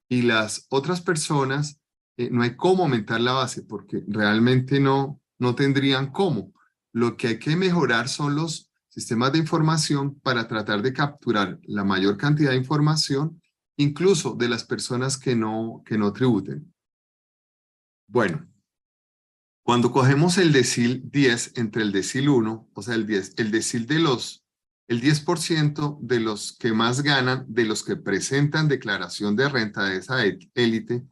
y 0.10 0.22
las 0.24 0.66
otras 0.70 1.02
personas 1.02 1.80
eh, 2.18 2.30
no 2.32 2.44
hay 2.44 2.56
cómo 2.56 2.84
aumentar 2.84 3.20
la 3.22 3.34
base 3.34 3.64
porque 3.64 4.04
realmente 4.08 4.80
no, 4.80 5.22
no 5.38 5.54
tendrían 5.54 6.12
cómo. 6.12 6.54
Lo 6.94 7.18
que 7.18 7.28
hay 7.28 7.40
que 7.40 7.56
mejorar 7.56 8.08
son 8.08 8.36
los 8.36 8.72
sistemas 8.88 9.34
de 9.34 9.40
información 9.40 10.20
para 10.20 10.48
tratar 10.48 10.82
de 10.82 10.94
capturar 10.94 11.60
la 11.64 11.84
mayor 11.84 12.16
cantidad 12.18 12.52
de 12.52 12.58
información, 12.58 13.42
incluso 13.78 14.34
de 14.34 14.50
las 14.50 14.64
personas 14.64 15.18
que 15.18 15.36
no, 15.36 15.84
que 15.86 15.98
no 15.98 16.14
tributen. 16.14 16.74
Bueno, 18.08 18.48
cuando 19.64 19.92
cogemos 19.92 20.38
el 20.38 20.52
decil 20.52 21.10
10 21.10 21.54
entre 21.56 21.84
el 21.84 21.92
decil 21.92 22.30
1, 22.30 22.70
o 22.74 22.82
sea, 22.82 22.96
el 22.96 23.08
10, 23.08 23.36
el 23.38 23.52
decil 23.52 23.88
de 23.88 24.00
los, 24.00 24.44
el 24.88 25.02
10% 25.02 26.00
de 26.02 26.20
los 26.20 26.58
que 26.58 26.74
más 26.74 27.02
ganan, 27.02 27.46
de 27.48 27.66
los 27.66 27.84
que 27.84 27.96
presentan 27.96 28.68
declaración 28.68 29.36
de 29.36 29.48
renta 29.48 29.86
de 29.86 29.98
esa 29.98 30.24
élite, 30.26 31.08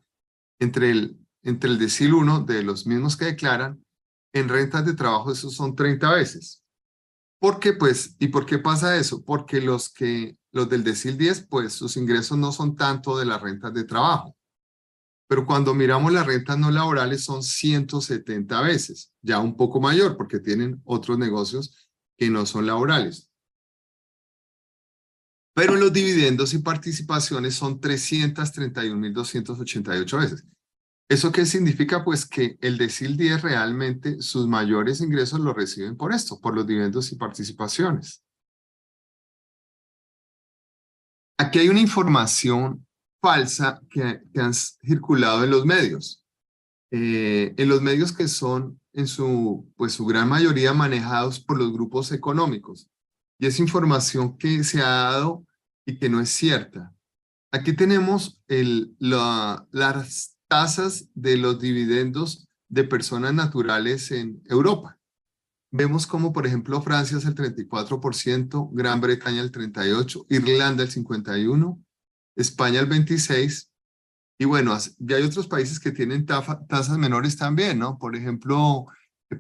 entre 0.60 0.92
el, 0.92 1.18
entre 1.44 1.70
el 1.70 1.80
decil 1.80 2.14
1 2.14 2.42
de 2.42 2.64
los 2.64 2.86
mismos 2.86 3.16
que 3.16 3.26
declaran, 3.26 3.84
en 4.34 4.50
rentas 4.50 4.86
de 4.86 4.94
trabajo 4.94 5.32
esos 5.32 5.56
son 5.56 5.76
30 5.76 6.12
veces. 6.14 6.61
¿Por 7.42 7.60
qué 7.60 7.74
pues? 7.74 8.16
¿Y 8.20 8.28
por 8.28 8.46
qué 8.46 8.60
pasa 8.60 8.96
eso? 8.98 9.26
Porque 9.26 9.62
los 9.62 9.90
que, 9.90 10.38
los 10.52 10.70
del 10.70 10.84
decil 10.84 11.18
10, 11.18 11.48
pues 11.50 11.74
sus 11.74 11.98
ingresos 11.98 12.38
no 12.38 12.52
son 12.52 12.76
tanto 12.76 13.18
de 13.18 13.26
las 13.26 13.42
rentas 13.42 13.74
de 13.74 13.84
trabajo. 13.84 14.38
Pero 15.28 15.48
cuando 15.48 15.74
miramos 15.74 16.14
las 16.14 16.28
rentas 16.28 16.60
no 16.60 16.70
laborales 16.70 17.24
son 17.24 17.42
170 17.42 18.62
veces, 18.62 19.12
ya 19.24 19.40
un 19.40 19.58
poco 19.58 19.82
mayor 19.82 20.18
porque 20.18 20.40
tienen 20.40 20.84
otros 20.84 21.18
negocios 21.18 21.90
que 22.16 22.30
no 22.30 22.46
son 22.46 22.68
laborales. 22.68 23.32
Pero 25.56 25.76
los 25.78 25.92
dividendos 25.92 26.54
y 26.54 26.60
participaciones 26.60 27.56
son 27.56 27.82
331.288 27.82 30.20
veces. 30.20 30.46
¿Eso 31.12 31.30
qué 31.34 31.46
significa? 31.46 32.06
Pues 32.06 32.26
que 32.26 32.58
el 32.62 32.78
decil 32.78 33.18
10 33.18 33.42
realmente 33.42 34.22
sus 34.22 34.48
mayores 34.48 35.02
ingresos 35.02 35.42
los 35.42 35.54
reciben 35.54 35.98
por 35.98 36.14
esto, 36.14 36.40
por 36.40 36.56
los 36.56 36.66
dividendos 36.66 37.12
y 37.12 37.18
participaciones. 37.18 38.24
Aquí 41.38 41.60
hay 41.60 41.68
una 41.68 41.82
información 41.82 42.88
falsa 43.22 43.82
que, 43.90 44.22
han 44.40 44.54
circulado 44.54 45.44
en 45.44 45.50
los 45.50 45.66
medios. 45.66 46.24
Eh, 46.92 47.56
en 47.58 47.68
los 47.68 47.82
medios 47.82 48.14
que 48.14 48.30
son 48.30 48.80
en 48.94 49.06
su, 49.06 49.70
pues 49.76 49.92
su 49.92 50.06
gran 50.06 50.30
mayoría 50.30 50.72
manejados 50.72 51.42
por 51.42 51.58
los 51.58 51.74
grupos 51.74 52.14
económicos. 52.14 52.90
Y 53.38 53.48
es 53.48 53.60
información 53.60 54.38
que 54.38 54.64
se 54.64 54.80
ha 54.80 54.88
dado 55.12 55.46
y 55.86 56.00
que 56.00 56.08
no 56.08 56.22
es 56.22 56.30
cierta. 56.30 56.96
Aquí 57.52 57.74
tenemos 57.74 58.42
el, 58.48 58.96
la, 58.98 59.68
las 59.72 60.31
tasas 60.52 61.08
de 61.14 61.38
los 61.38 61.62
dividendos 61.62 62.50
de 62.68 62.84
personas 62.84 63.34
naturales 63.34 64.12
en 64.12 64.44
Europa. 64.50 65.00
Vemos 65.72 66.06
como, 66.06 66.34
por 66.34 66.46
ejemplo, 66.46 66.82
Francia 66.82 67.18
es 67.18 67.24
el 67.24 67.36
34%, 67.36 68.70
Gran 68.74 69.00
Bretaña 69.00 69.42
el 69.42 69.54
38%, 69.54 70.26
Irlanda 70.28 70.84
el 70.84 70.92
51%, 70.92 71.82
España 72.36 72.82
el 72.82 72.90
26%, 72.90 73.70
y 74.40 74.44
bueno, 74.44 74.78
ya 74.98 75.16
hay 75.16 75.24
otros 75.24 75.48
países 75.48 75.80
que 75.80 75.92
tienen 75.92 76.26
tasas 76.26 76.98
menores 76.98 77.38
también, 77.38 77.80
¿no? 77.80 77.98
Por 77.98 78.18
ejemplo, 78.18 78.88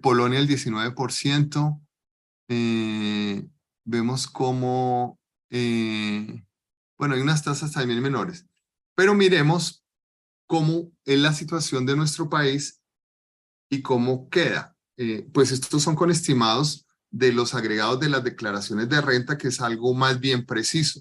Polonia 0.01 0.39
el 0.39 0.47
19%, 0.47 1.81
eh, 2.47 3.45
vemos 3.83 4.27
como, 4.27 5.19
eh, 5.49 6.45
bueno, 6.97 7.15
hay 7.15 7.21
unas 7.21 7.43
tasas 7.43 7.73
también 7.73 8.01
menores, 8.01 8.45
pero 8.95 9.13
miremos 9.13 9.80
cómo 10.51 10.91
es 11.05 11.17
la 11.17 11.31
situación 11.31 11.85
de 11.85 11.95
nuestro 11.95 12.29
país 12.29 12.81
y 13.69 13.81
cómo 13.81 14.29
queda. 14.29 14.75
Eh, 14.97 15.25
pues 15.33 15.53
estos 15.53 15.81
son 15.81 15.95
con 15.95 16.11
estimados 16.11 16.85
de 17.09 17.31
los 17.31 17.55
agregados 17.55 18.01
de 18.01 18.09
las 18.09 18.21
declaraciones 18.21 18.89
de 18.89 18.99
renta, 18.99 19.37
que 19.37 19.47
es 19.47 19.61
algo 19.61 19.93
más 19.93 20.19
bien 20.19 20.45
preciso. 20.45 20.99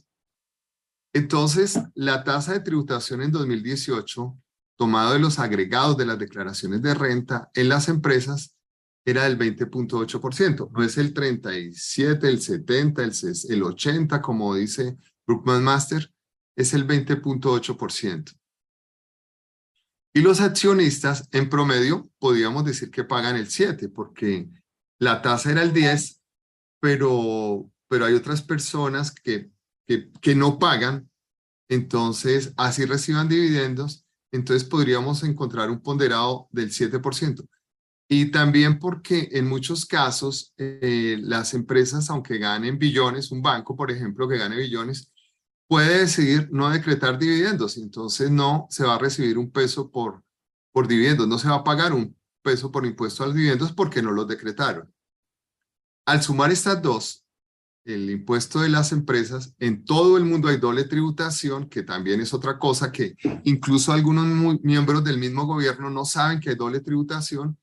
Entonces, 1.13 1.81
la 1.97 2.23
tasa 2.23 2.53
de 2.53 2.61
tributación 2.61 3.23
en 3.23 3.33
2018, 3.33 4.39
tomado 4.77 5.15
de 5.15 5.19
los 5.19 5.41
agregados 5.41 5.97
de 5.97 6.07
las 6.07 6.21
declaraciones 6.21 6.81
de 6.81 6.95
renta 6.95 7.51
en 7.55 7.71
las 7.71 7.89
empresas, 7.89 8.55
era 9.05 9.25
del 9.25 9.37
20.8%. 9.37 10.71
No 10.71 10.85
es 10.85 10.97
el 10.97 11.13
37, 11.13 12.29
el 12.29 12.41
70, 12.41 13.03
el, 13.03 13.13
el 13.49 13.63
80, 13.65 14.23
como 14.23 14.55
dice 14.55 14.97
Brookman 15.27 15.65
Master, 15.65 16.09
es 16.55 16.73
el 16.73 16.87
20.8%. 16.87 18.39
Y 20.12 20.20
los 20.23 20.40
accionistas, 20.40 21.29
en 21.33 21.49
promedio, 21.49 22.11
podríamos 22.18 22.64
decir 22.64 22.90
que 22.90 23.05
pagan 23.05 23.37
el 23.37 23.49
7, 23.49 23.88
porque 23.88 24.49
la 24.99 25.23
tasa 25.23 25.53
era 25.53 25.62
el 25.62 25.73
10, 25.73 26.20
pero, 26.81 27.70
pero 27.88 28.07
hay 28.07 28.14
otras 28.14 28.42
personas 28.42 29.12
que 29.12 29.51
que, 30.20 30.35
no 30.35 30.59
pagan, 30.59 31.11
entonces 31.68 32.53
así 32.57 32.85
reciban 32.85 33.29
dividendos, 33.29 34.07
entonces 34.33 34.68
podríamos 34.68 35.25
encontrar 35.25 35.70
un 35.70 35.81
ponderado 35.81 36.49
del 36.53 36.70
7%. 36.70 37.46
Y 38.09 38.31
también 38.31 38.79
porque 38.79 39.29
en 39.33 39.49
muchos 39.49 39.87
casos 39.87 40.53
eh, 40.57 41.16
las 41.20 41.55
empresas, 41.55 42.11
aunque 42.11 42.38
ganen 42.38 42.79
billones, 42.79 43.31
un 43.31 43.40
banco, 43.42 43.77
por 43.77 43.90
ejemplo, 43.90 44.29
que 44.29 44.38
gane 44.38 44.57
billones, 44.57 45.12
puede 45.70 46.00
decidir 46.00 46.48
no 46.50 46.68
decretar 46.68 47.16
dividendos, 47.16 47.76
entonces 47.76 48.28
no 48.28 48.66
se 48.70 48.83
va 48.83 48.96
a 48.96 48.98
recibir 48.98 49.38
un 49.38 49.52
peso 49.52 49.88
por, 49.88 50.20
por 50.72 50.88
dividendos, 50.88 51.28
no 51.28 51.38
se 51.38 51.48
va 51.48 51.54
a 51.54 51.64
pagar 51.64 51.92
un 51.92 52.18
peso 52.42 52.72
por 52.72 52.85
impuesto 52.85 53.22
a 53.22 53.26
los 53.26 53.37
dividendos 53.37 53.70
porque 53.70 54.02
no 54.02 54.11
los 54.11 54.26
decretaron. 54.26 54.92
Al 56.06 56.24
sumar 56.24 56.50
estas 56.50 56.83
dos, 56.83 57.24
el 57.85 58.11
impuesto 58.11 58.59
de 58.59 58.68
las 58.68 58.90
empresas, 58.90 59.54
en 59.61 59.85
todo 59.85 60.16
el 60.16 60.24
mundo 60.24 60.48
hay 60.48 60.56
doble 60.56 60.83
tributación, 60.83 61.68
que 61.68 61.85
también 61.85 62.20
es 62.20 62.35
otra 62.35 62.59
cosa 62.59 62.90
que 62.90 63.14
incluso 63.44 63.92
algunos 63.92 64.26
miembros 64.64 65.04
del 65.04 65.18
mismo 65.18 65.46
gobierno 65.46 65.88
no 65.88 66.04
saben 66.04 66.40
que 66.40 66.50
hay 66.50 66.56
doble 66.56 66.80
tributación. 66.80 67.56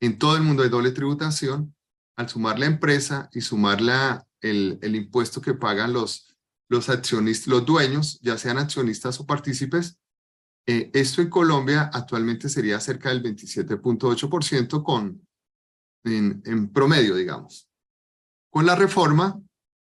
En 0.00 0.18
todo 0.18 0.38
el 0.38 0.42
mundo 0.42 0.62
hay 0.62 0.70
doble 0.70 0.92
tributación. 0.92 1.74
Al 2.16 2.30
sumar 2.30 2.58
la 2.58 2.64
empresa 2.64 3.28
y 3.30 3.42
sumar 3.42 3.82
la, 3.82 4.26
el, 4.40 4.78
el 4.80 4.96
impuesto 4.96 5.42
que 5.42 5.52
pagan 5.52 5.92
los, 5.92 6.31
los 6.72 6.88
accionistas, 6.88 7.48
los 7.48 7.66
dueños, 7.66 8.18
ya 8.22 8.38
sean 8.38 8.56
accionistas 8.56 9.20
o 9.20 9.26
partícipes, 9.26 9.98
eh, 10.66 10.90
esto 10.94 11.20
en 11.20 11.28
Colombia 11.28 11.90
actualmente 11.92 12.48
sería 12.48 12.80
cerca 12.80 13.10
del 13.10 13.22
27.8% 13.22 14.82
con 14.82 15.26
en, 16.04 16.42
en 16.46 16.72
promedio, 16.72 17.14
digamos. 17.14 17.68
Con 18.50 18.64
la 18.64 18.74
reforma, 18.74 19.38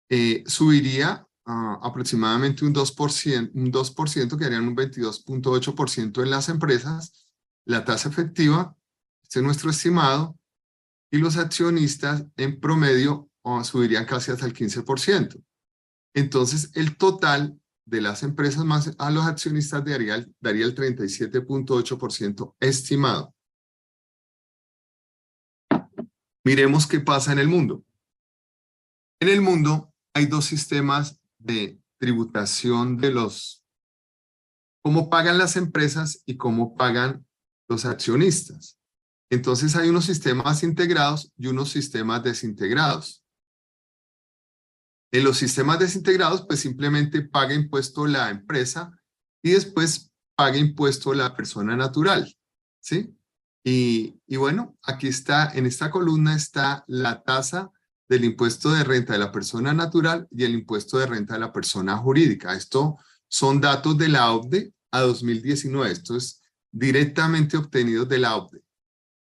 eh, 0.10 0.44
subiría 0.48 1.26
aproximadamente 1.48 2.66
un 2.66 2.74
2%, 2.74 3.52
un 3.54 3.72
2% 3.72 4.38
que 4.38 4.46
harían 4.46 4.68
un 4.68 4.76
22.8% 4.76 6.24
en 6.24 6.30
las 6.30 6.50
empresas, 6.50 7.26
la 7.66 7.86
tasa 7.86 8.10
efectiva, 8.10 8.76
este 9.22 9.40
es 9.40 9.46
nuestro 9.46 9.70
estimado, 9.70 10.38
y 11.12 11.20
los 11.20 11.38
accionistas 11.38 12.26
en 12.36 12.60
promedio 12.60 13.30
subirían 13.64 14.06
casi 14.06 14.32
hasta 14.32 14.48
el 14.48 14.54
15%. 14.54 15.42
Entonces, 16.16 16.72
el 16.76 16.98
total 16.98 17.60
de 17.86 18.02
las 18.02 18.24
empresas 18.24 18.64
más 18.66 18.96
a 18.98 19.12
los 19.12 19.26
accionistas 19.26 19.84
daría, 19.86 20.26
daría 20.40 20.66
el 20.66 20.74
37.8% 20.74 22.56
estimado. 22.60 23.36
Miremos 26.44 26.88
qué 26.88 27.02
pasa 27.02 27.34
en 27.34 27.40
el 27.40 27.48
mundo. 27.48 27.84
En 29.20 29.30
el 29.30 29.42
mundo, 29.42 29.94
hay 30.14 30.28
dos 30.28 30.46
sistemas 30.46 31.20
de 31.38 31.80
tributación 31.98 32.98
de 32.98 33.12
los, 33.12 33.66
cómo 34.84 35.10
pagan 35.10 35.38
las 35.38 35.58
empresas 35.58 36.24
y 36.26 36.38
cómo 36.38 36.76
pagan 36.78 37.26
los 37.68 37.86
accionistas. 37.86 38.80
Entonces 39.30 39.76
hay 39.76 39.90
unos 39.90 40.06
sistemas 40.06 40.64
integrados 40.64 41.34
y 41.36 41.48
unos 41.48 41.72
sistemas 41.72 42.24
desintegrados. 42.24 43.25
En 45.16 45.24
los 45.24 45.38
sistemas 45.38 45.80
desintegrados, 45.80 46.46
pues 46.46 46.60
simplemente 46.60 47.22
paga 47.22 47.54
impuesto 47.54 48.06
la 48.06 48.30
empresa 48.30 48.92
y 49.42 49.52
después 49.52 50.12
paga 50.36 50.58
impuesto 50.58 51.14
la 51.14 51.34
persona 51.38 51.78
natural, 51.78 52.36
¿sí? 52.82 53.16
Y, 53.64 54.36
bueno, 54.36 54.78
aquí 54.84 55.08
está, 55.08 55.54
en 55.54 55.68
esta 55.68 55.90
columna 55.90 56.36
está 56.36 56.84
la 56.88 57.24
tasa 57.24 57.72
del 58.10 58.26
impuesto 58.26 58.74
de 58.74 58.84
renta 58.84 59.14
de 59.14 59.20
la 59.20 59.32
persona 59.32 59.74
natural 59.74 60.28
y 60.32 60.44
el 60.44 60.54
impuesto 60.54 60.98
de 60.98 61.06
renta 61.06 61.36
de 61.36 61.40
la 61.40 61.54
persona 61.54 61.96
jurídica. 61.96 62.54
Esto 62.54 62.98
son 63.30 63.62
datos 63.62 63.98
de 63.98 64.10
la 64.10 64.34
OCDE 64.34 64.74
a 64.92 65.00
2019. 65.00 65.92
Esto 65.94 66.18
es 66.18 66.42
directamente 66.74 67.56
obtenido 67.56 68.04
de 68.04 68.20
la 68.20 68.36
OCDE. 68.36 68.66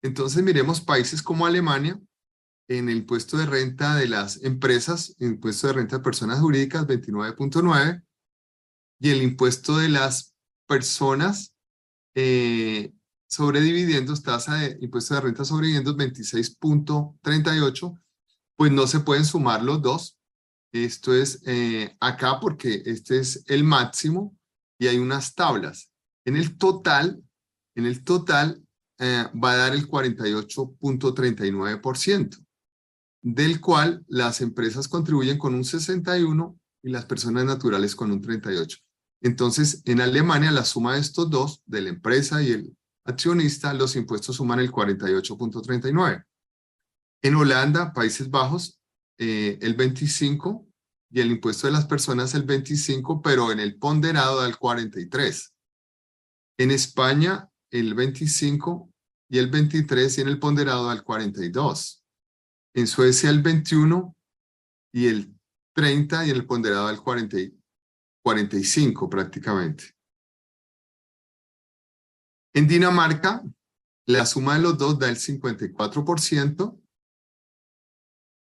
Entonces 0.03 0.41
miremos 0.45 0.81
países 0.81 1.21
como 1.21 1.47
Alemania, 1.47 2.01
en 2.71 2.89
el 2.89 2.97
impuesto 2.99 3.37
de 3.37 3.47
renta 3.47 3.97
de 3.97 4.07
las 4.07 4.45
empresas, 4.45 5.17
impuesto 5.19 5.67
de 5.67 5.73
renta 5.73 5.97
de 5.97 6.05
personas 6.05 6.39
jurídicas 6.39 6.87
29.9 6.87 8.05
y 9.01 9.11
el 9.11 9.23
impuesto 9.23 9.79
de 9.79 9.89
las 9.89 10.37
personas 10.69 11.57
eh, 12.15 12.93
sobre 13.29 13.61
dividendos, 13.61 14.23
tasa 14.23 14.55
de 14.55 14.79
impuesto 14.81 15.15
de 15.15 15.21
renta 15.21 15.45
sobre 15.45 15.67
dividendos 15.67 15.97
26.38, 15.97 18.01
pues 18.57 18.71
no 18.71 18.87
se 18.87 19.01
pueden 19.01 19.25
sumar 19.25 19.65
los 19.65 19.83
dos. 19.83 20.17
Esto 20.71 21.13
es 21.13 21.43
eh, 21.47 21.97
acá 21.99 22.39
porque 22.39 22.85
este 22.87 23.19
es 23.19 23.43
el 23.49 23.65
máximo 23.65 24.39
y 24.79 24.87
hay 24.87 24.99
unas 24.99 25.35
tablas. 25.35 25.91
En 26.25 26.37
el 26.37 26.57
total, 26.57 27.21
en 27.75 27.87
el 27.87 28.05
total 28.05 28.63
eh, 29.01 29.27
va 29.35 29.55
a 29.55 29.57
dar 29.57 29.75
el 29.75 29.89
48.39% 29.89 32.47
del 33.23 33.61
cual 33.61 34.05
las 34.09 34.41
empresas 34.41 34.89
contribuyen 34.89 35.39
con 35.39 35.55
un 35.55 35.65
61 35.65 36.59
y 36.83 36.91
las 36.91 37.05
personas 37.05 37.45
naturales 37.45 37.95
con 37.95 38.11
un 38.11 38.21
38. 38.21 38.79
Entonces, 39.23 39.83
en 39.85 40.01
Alemania, 40.01 40.51
la 40.51 40.65
suma 40.65 40.95
de 40.95 41.01
estos 41.01 41.29
dos, 41.29 41.63
de 41.67 41.83
la 41.83 41.91
empresa 41.91 42.43
y 42.43 42.53
el 42.53 42.77
accionista, 43.05 43.75
los 43.75 43.97
impuestos 43.97 44.37
suman 44.37 44.61
el 44.61 44.73
48.39. 44.73 46.25
En 47.23 47.35
Holanda, 47.35 47.93
Países 47.93 48.31
Bajos, 48.31 48.81
eh, 49.19 49.59
el 49.61 49.75
25 49.75 50.67
y 51.11 51.21
el 51.21 51.31
impuesto 51.31 51.67
de 51.67 51.75
las 51.75 51.87
personas 51.87 52.35
el 52.35 52.45
25, 52.45 53.21
pero 53.21 53.53
en 53.53 53.61
el 53.61 53.77
ponderado 53.79 54.41
da 54.41 54.47
el 54.47 54.57
43. 54.57 55.53
En 56.59 56.71
España, 56.71 57.51
el 57.71 57.95
25 57.95 58.91
y 59.29 59.39
el 59.39 59.51
23 59.51 60.17
y 60.17 60.21
en 60.23 60.29
el 60.29 60.39
ponderado 60.39 60.87
da 60.87 60.95
el 60.95 61.03
42 61.03 62.00
en 62.75 62.87
Suecia 62.87 63.31
el 63.31 63.43
21 63.43 64.15
y 64.93 65.07
el 65.09 65.35
30 65.75 66.27
y 66.27 66.31
en 66.31 66.37
el 66.37 66.47
ponderado 66.47 66.91
el 66.91 67.01
40, 67.01 67.37
45 68.23 69.09
prácticamente. 69.09 69.85
En 72.53 72.67
Dinamarca, 72.67 73.45
la 74.07 74.27
suma 74.27 74.55
de 74.55 74.63
los 74.63 74.77
dos 74.77 74.99
da 74.99 75.09
el 75.09 75.17
54%, 75.17 76.81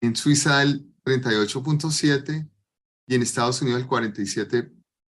en 0.01 0.17
Suiza 0.17 0.63
el 0.63 0.95
38.7% 1.05 2.51
y 3.07 3.15
en 3.15 3.23
Estados 3.23 3.61
Unidos 3.63 3.83
el 3.83 3.89
47.4%. 3.89 4.73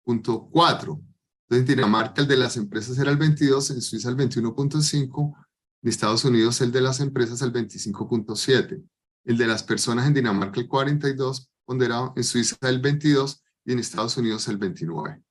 Entonces, 0.05 1.05
en 1.49 1.65
Dinamarca 1.65 2.21
el 2.21 2.27
de 2.27 2.37
las 2.37 2.57
empresas 2.57 2.97
era 2.97 3.11
el 3.11 3.17
22, 3.17 3.71
en 3.71 3.81
Suiza 3.81 4.09
el 4.09 4.17
21.5, 4.17 5.35
en 5.81 5.89
Estados 5.89 6.25
Unidos 6.25 6.61
el 6.61 6.71
de 6.71 6.81
las 6.81 6.99
empresas 6.99 7.41
el 7.41 7.53
25.7 7.53 8.83
el 9.29 9.37
de 9.37 9.45
las 9.45 9.61
personas 9.61 10.07
en 10.07 10.15
Dinamarca 10.15 10.59
el 10.59 10.67
42, 10.67 11.51
ponderado 11.63 12.13
en 12.15 12.23
Suiza 12.23 12.57
el 12.61 12.79
22 12.79 13.43
y 13.63 13.73
en 13.73 13.79
Estados 13.79 14.17
Unidos 14.17 14.47
el 14.47 14.57
29. 14.57 15.21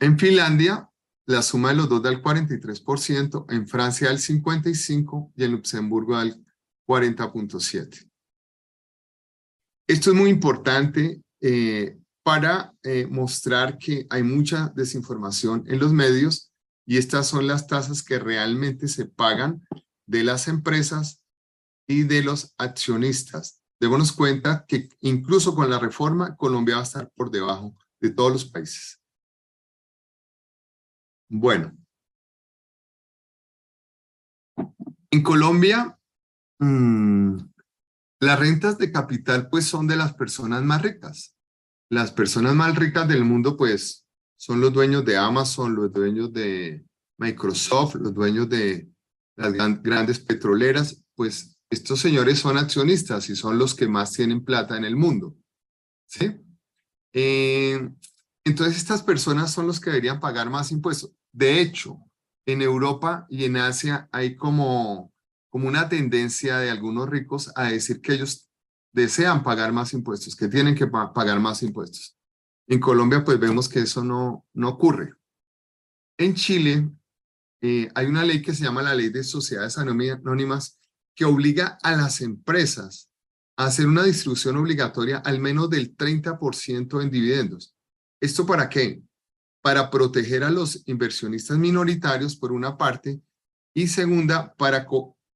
En 0.00 0.18
Finlandia, 0.18 0.90
la 1.26 1.40
suma 1.40 1.68
de 1.68 1.76
los 1.76 1.88
dos 1.88 2.02
da 2.02 2.10
el 2.10 2.20
43%, 2.20 3.46
en 3.50 3.68
Francia 3.68 4.10
el 4.10 4.18
55% 4.18 5.32
y 5.36 5.44
en 5.44 5.52
Luxemburgo 5.52 6.16
al 6.16 6.44
40.7%. 6.88 8.10
Esto 9.86 10.10
es 10.10 10.16
muy 10.16 10.30
importante 10.30 11.22
eh, 11.40 11.96
para 12.24 12.74
eh, 12.82 13.06
mostrar 13.06 13.78
que 13.78 14.08
hay 14.10 14.24
mucha 14.24 14.72
desinformación 14.74 15.62
en 15.68 15.78
los 15.78 15.92
medios 15.92 16.50
y 16.84 16.96
estas 16.96 17.28
son 17.28 17.46
las 17.46 17.68
tasas 17.68 18.02
que 18.02 18.18
realmente 18.18 18.88
se 18.88 19.04
pagan 19.04 19.62
de 20.08 20.24
las 20.24 20.48
empresas 20.48 21.22
y 21.88 22.04
de 22.04 22.22
los 22.22 22.54
accionistas. 22.58 23.62
Démonos 23.80 24.12
cuenta 24.12 24.64
que 24.68 24.88
incluso 25.00 25.54
con 25.54 25.70
la 25.70 25.78
reforma, 25.78 26.36
Colombia 26.36 26.76
va 26.76 26.82
a 26.82 26.84
estar 26.84 27.10
por 27.16 27.30
debajo 27.30 27.74
de 28.00 28.10
todos 28.10 28.32
los 28.32 28.44
países. 28.44 29.00
Bueno. 31.28 31.76
En 35.10 35.22
Colombia, 35.22 35.98
mm, 36.58 37.38
las 38.20 38.38
rentas 38.38 38.76
de 38.78 38.92
capital 38.92 39.48
pues 39.48 39.64
son 39.64 39.86
de 39.86 39.96
las 39.96 40.14
personas 40.14 40.62
más 40.62 40.82
ricas. 40.82 41.36
Las 41.90 42.12
personas 42.12 42.54
más 42.54 42.76
ricas 42.76 43.08
del 43.08 43.24
mundo 43.24 43.56
pues 43.56 44.06
son 44.36 44.60
los 44.60 44.72
dueños 44.72 45.04
de 45.04 45.16
Amazon, 45.16 45.74
los 45.74 45.92
dueños 45.92 46.32
de 46.32 46.84
Microsoft, 47.18 47.94
los 47.94 48.12
dueños 48.12 48.48
de 48.48 48.90
las 49.36 49.52
grandes 49.82 50.18
petroleras, 50.18 51.04
pues 51.14 51.57
estos 51.70 52.00
señores 52.00 52.38
son 52.38 52.56
accionistas 52.56 53.28
y 53.28 53.36
son 53.36 53.58
los 53.58 53.74
que 53.74 53.88
más 53.88 54.12
tienen 54.12 54.44
plata 54.44 54.76
en 54.76 54.84
el 54.84 54.96
mundo. 54.96 55.36
¿Sí? 56.06 56.40
Eh, 57.12 57.90
entonces 58.44 58.76
estas 58.78 59.02
personas 59.02 59.52
son 59.52 59.66
los 59.66 59.80
que 59.80 59.90
deberían 59.90 60.20
pagar 60.20 60.48
más 60.48 60.72
impuestos. 60.72 61.12
De 61.32 61.60
hecho, 61.60 61.98
en 62.46 62.62
Europa 62.62 63.26
y 63.28 63.44
en 63.44 63.58
Asia 63.58 64.08
hay 64.10 64.36
como, 64.36 65.12
como 65.50 65.68
una 65.68 65.88
tendencia 65.88 66.58
de 66.58 66.70
algunos 66.70 67.08
ricos 67.08 67.52
a 67.54 67.64
decir 67.64 68.00
que 68.00 68.14
ellos 68.14 68.48
desean 68.92 69.42
pagar 69.42 69.72
más 69.72 69.92
impuestos, 69.92 70.34
que 70.34 70.48
tienen 70.48 70.74
que 70.74 70.86
pagar 70.86 71.40
más 71.40 71.62
impuestos. 71.62 72.16
En 72.66 72.80
Colombia 72.80 73.22
pues 73.24 73.38
vemos 73.38 73.68
que 73.68 73.80
eso 73.80 74.02
no, 74.02 74.46
no 74.54 74.70
ocurre. 74.70 75.14
En 76.18 76.34
Chile 76.34 76.90
eh, 77.60 77.90
hay 77.94 78.06
una 78.06 78.24
ley 78.24 78.40
que 78.40 78.54
se 78.54 78.64
llama 78.64 78.82
la 78.82 78.94
Ley 78.94 79.10
de 79.10 79.24
Sociedades 79.24 79.78
Anónimas 79.78 80.77
que 81.18 81.24
obliga 81.24 81.80
a 81.82 81.96
las 81.96 82.20
empresas 82.20 83.10
a 83.56 83.64
hacer 83.64 83.88
una 83.88 84.04
distribución 84.04 84.56
obligatoria 84.56 85.18
al 85.18 85.40
menos 85.40 85.68
del 85.68 85.96
30% 85.96 87.02
en 87.02 87.10
dividendos. 87.10 87.74
¿Esto 88.22 88.46
para 88.46 88.68
qué? 88.68 89.02
Para 89.60 89.90
proteger 89.90 90.44
a 90.44 90.50
los 90.50 90.84
inversionistas 90.86 91.58
minoritarios, 91.58 92.36
por 92.36 92.52
una 92.52 92.78
parte, 92.78 93.20
y 93.74 93.88
segunda, 93.88 94.54
para 94.54 94.86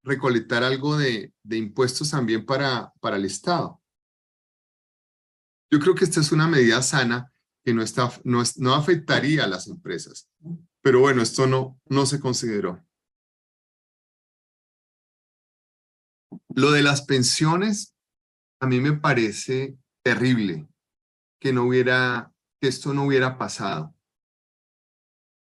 recolectar 0.04 0.62
algo 0.62 0.96
de, 0.96 1.32
impuestos 1.50 2.10
también 2.10 2.46
para, 2.46 2.92
para 3.00 3.16
el 3.16 3.24
Estado. 3.24 3.82
Yo 5.68 5.80
creo 5.80 5.96
que 5.96 6.04
esta 6.04 6.20
es 6.20 6.30
una 6.30 6.46
medida 6.46 6.80
sana 6.80 7.32
que 7.64 7.74
no, 7.74 7.82
está, 7.82 8.08
no, 8.22 8.40
no 8.58 8.74
afectaría 8.76 9.42
a 9.42 9.48
las 9.48 9.66
empresas. 9.66 10.28
Pero 10.80 11.00
bueno, 11.00 11.22
esto 11.22 11.48
no, 11.48 11.80
no 11.88 12.06
se 12.06 12.20
consideró. 12.20 12.84
Lo 16.54 16.70
de 16.70 16.82
las 16.82 17.02
pensiones, 17.02 17.94
a 18.60 18.66
mí 18.66 18.80
me 18.80 18.92
parece 18.92 19.76
terrible 20.04 20.68
que 21.40 21.52
no 21.52 21.64
hubiera, 21.64 22.32
que 22.60 22.68
esto 22.68 22.92
no 22.92 23.04
hubiera 23.04 23.38
pasado. 23.38 23.94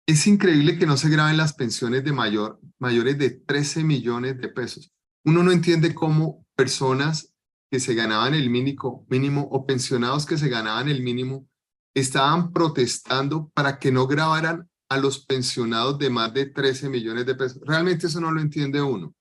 Es 0.06 0.26
increíble 0.26 0.78
que 0.78 0.86
no 0.86 0.96
se 0.96 1.08
graben 1.08 1.36
las 1.36 1.54
pensiones 1.54 2.04
de 2.04 2.12
mayor, 2.12 2.60
mayores 2.78 3.18
de 3.18 3.30
13 3.30 3.84
millones 3.84 4.38
de 4.38 4.48
pesos. 4.48 4.92
Uno 5.24 5.42
no 5.42 5.52
entiende 5.52 5.94
cómo 5.94 6.46
personas 6.54 7.34
que 7.70 7.80
se 7.80 7.94
ganaban 7.94 8.34
el 8.34 8.50
mínimo, 8.50 9.06
mínimo 9.08 9.48
o 9.50 9.66
pensionados 9.66 10.26
que 10.26 10.38
se 10.38 10.48
ganaban 10.48 10.88
el 10.88 11.02
mínimo 11.02 11.48
estaban 11.94 12.52
protestando 12.52 13.50
para 13.54 13.78
que 13.78 13.92
no 13.92 14.06
grabaran 14.06 14.68
a 14.88 14.98
los 14.98 15.24
pensionados 15.24 15.98
de 15.98 16.10
más 16.10 16.34
de 16.34 16.46
13 16.46 16.88
millones 16.88 17.24
de 17.24 17.34
pesos. 17.34 17.62
Realmente 17.64 18.06
eso 18.06 18.20
no 18.20 18.30
lo 18.30 18.40
entiende 18.40 18.82
uno. 18.82 19.14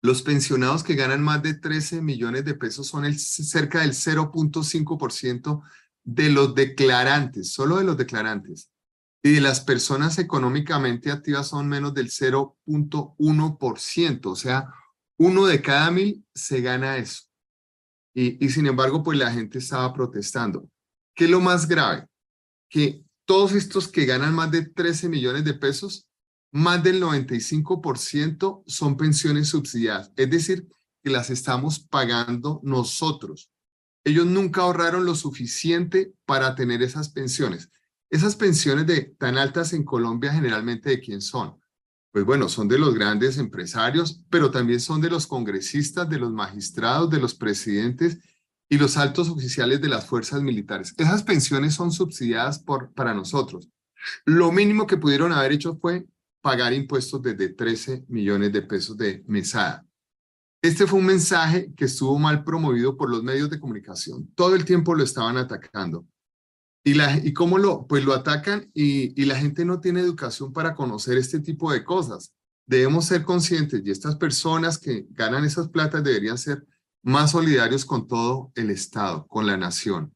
Los 0.00 0.22
pensionados 0.22 0.84
que 0.84 0.94
ganan 0.94 1.22
más 1.22 1.42
de 1.42 1.54
13 1.54 2.02
millones 2.02 2.44
de 2.44 2.54
pesos 2.54 2.86
son 2.86 3.04
el, 3.04 3.18
cerca 3.18 3.80
del 3.80 3.92
0.5% 3.92 5.62
de 6.04 6.30
los 6.30 6.54
declarantes, 6.54 7.52
solo 7.52 7.78
de 7.78 7.84
los 7.84 7.96
declarantes. 7.96 8.70
Y 9.22 9.32
de 9.32 9.40
las 9.40 9.60
personas 9.60 10.18
económicamente 10.18 11.10
activas 11.10 11.48
son 11.48 11.68
menos 11.68 11.94
del 11.94 12.10
0.1%, 12.10 14.26
o 14.26 14.36
sea, 14.36 14.72
uno 15.18 15.46
de 15.46 15.60
cada 15.60 15.90
mil 15.90 16.24
se 16.32 16.60
gana 16.60 16.96
eso. 16.96 17.24
Y, 18.14 18.44
y 18.44 18.50
sin 18.50 18.66
embargo, 18.66 19.02
pues 19.02 19.18
la 19.18 19.32
gente 19.32 19.58
estaba 19.58 19.92
protestando. 19.92 20.70
¿Qué 21.14 21.24
es 21.24 21.30
lo 21.30 21.40
más 21.40 21.66
grave? 21.66 22.06
Que 22.70 23.02
todos 23.24 23.52
estos 23.52 23.88
que 23.88 24.06
ganan 24.06 24.32
más 24.32 24.52
de 24.52 24.64
13 24.64 25.08
millones 25.08 25.44
de 25.44 25.54
pesos 25.54 26.07
más 26.50 26.82
del 26.82 27.02
95% 27.02 28.62
son 28.66 28.96
pensiones 28.96 29.48
subsidiadas, 29.48 30.12
es 30.16 30.30
decir, 30.30 30.66
que 31.02 31.10
las 31.10 31.30
estamos 31.30 31.80
pagando 31.80 32.60
nosotros. 32.62 33.50
Ellos 34.04 34.26
nunca 34.26 34.62
ahorraron 34.62 35.04
lo 35.04 35.14
suficiente 35.14 36.14
para 36.24 36.54
tener 36.54 36.82
esas 36.82 37.10
pensiones. 37.10 37.70
Esas 38.10 38.36
pensiones 38.36 38.86
de, 38.86 39.02
tan 39.18 39.36
altas 39.36 39.72
en 39.74 39.84
Colombia 39.84 40.32
generalmente 40.32 40.88
de 40.88 41.00
quién 41.00 41.20
son? 41.20 41.58
Pues 42.10 42.24
bueno, 42.24 42.48
son 42.48 42.68
de 42.68 42.78
los 42.78 42.94
grandes 42.94 43.36
empresarios, 43.36 44.24
pero 44.30 44.50
también 44.50 44.80
son 44.80 45.02
de 45.02 45.10
los 45.10 45.26
congresistas, 45.26 46.08
de 46.08 46.18
los 46.18 46.32
magistrados, 46.32 47.10
de 47.10 47.20
los 47.20 47.34
presidentes 47.34 48.18
y 48.70 48.78
los 48.78 48.96
altos 48.96 49.28
oficiales 49.28 49.80
de 49.82 49.88
las 49.88 50.06
fuerzas 50.06 50.42
militares. 50.42 50.94
Esas 50.96 51.22
pensiones 51.22 51.74
son 51.74 51.92
subsidiadas 51.92 52.58
por, 52.58 52.92
para 52.94 53.12
nosotros. 53.12 53.68
Lo 54.24 54.52
mínimo 54.52 54.86
que 54.86 54.96
pudieron 54.96 55.32
haber 55.32 55.52
hecho 55.52 55.76
fue 55.76 56.06
pagar 56.40 56.72
impuestos 56.72 57.22
desde 57.22 57.50
13 57.50 58.04
millones 58.08 58.52
de 58.52 58.62
pesos 58.62 58.96
de 58.96 59.24
mesada. 59.26 59.86
Este 60.62 60.86
fue 60.86 60.98
un 60.98 61.06
mensaje 61.06 61.72
que 61.76 61.84
estuvo 61.84 62.18
mal 62.18 62.42
promovido 62.42 62.96
por 62.96 63.10
los 63.10 63.22
medios 63.22 63.48
de 63.48 63.60
comunicación. 63.60 64.28
Todo 64.34 64.54
el 64.54 64.64
tiempo 64.64 64.94
lo 64.94 65.04
estaban 65.04 65.36
atacando. 65.36 66.06
¿Y, 66.84 66.94
la, 66.94 67.16
y 67.18 67.32
cómo 67.32 67.58
lo? 67.58 67.86
Pues 67.86 68.04
lo 68.04 68.14
atacan 68.14 68.70
y, 68.74 69.20
y 69.20 69.26
la 69.26 69.36
gente 69.36 69.64
no 69.64 69.80
tiene 69.80 70.00
educación 70.00 70.52
para 70.52 70.74
conocer 70.74 71.18
este 71.18 71.40
tipo 71.40 71.70
de 71.72 71.84
cosas. 71.84 72.32
Debemos 72.66 73.06
ser 73.06 73.24
conscientes 73.24 73.82
y 73.84 73.90
estas 73.90 74.16
personas 74.16 74.78
que 74.78 75.06
ganan 75.10 75.44
esas 75.44 75.68
platas 75.68 76.02
deberían 76.02 76.38
ser 76.38 76.66
más 77.02 77.32
solidarios 77.32 77.84
con 77.84 78.08
todo 78.08 78.52
el 78.54 78.70
Estado, 78.70 79.26
con 79.26 79.46
la 79.46 79.56
nación. 79.56 80.14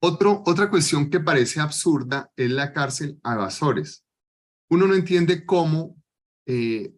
Otro, 0.00 0.42
otra 0.46 0.70
cuestión 0.70 1.10
que 1.10 1.20
parece 1.20 1.60
absurda 1.60 2.30
es 2.36 2.50
la 2.50 2.72
cárcel 2.72 3.18
a 3.22 3.34
evasores. 3.34 4.05
Uno 4.68 4.86
no 4.86 4.94
entiende 4.94 5.44
cómo 5.44 5.96
eh, 6.46 6.94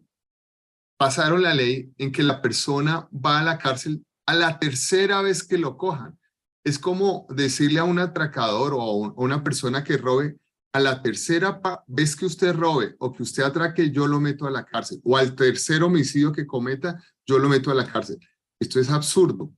pasaron 0.97 1.41
la 1.43 1.53
ley 1.53 1.93
en 1.97 2.11
que 2.11 2.23
la 2.23 2.41
persona 2.41 3.07
va 3.13 3.39
a 3.39 3.43
la 3.43 3.57
cárcel 3.57 4.03
a 4.29 4.35
la 4.35 4.59
tercera 4.59 5.23
vez 5.23 5.43
que 5.43 5.57
lo 5.57 5.75
cojan. 5.75 6.19
Es 6.63 6.77
como 6.77 7.25
decirle 7.31 7.79
a 7.79 7.83
un 7.83 7.97
atracador 7.97 8.75
o 8.75 8.81
a, 8.81 9.13
una 9.15 9.43
persona 9.43 9.83
que 9.83 9.97
robe, 9.97 10.37
a 10.71 10.79
la 10.79 11.01
tercera 11.01 11.59
vez 11.87 12.15
que 12.15 12.27
usted 12.27 12.53
robe 12.53 12.95
o 12.99 13.11
que 13.11 13.23
usted 13.23 13.41
atraque, 13.41 13.89
yo 13.89 14.05
lo 14.05 14.19
meto 14.19 14.45
a 14.45 14.51
la 14.51 14.65
cárcel. 14.65 15.01
O 15.03 15.17
al 15.17 15.33
tercer 15.33 15.81
homicidio 15.81 16.31
que 16.31 16.45
cometa, 16.45 17.03
yo 17.25 17.39
lo 17.39 17.49
meto 17.49 17.71
a 17.71 17.73
la 17.73 17.91
cárcel. 17.91 18.19
Esto 18.59 18.79
es 18.79 18.91
absurdo. 18.91 19.51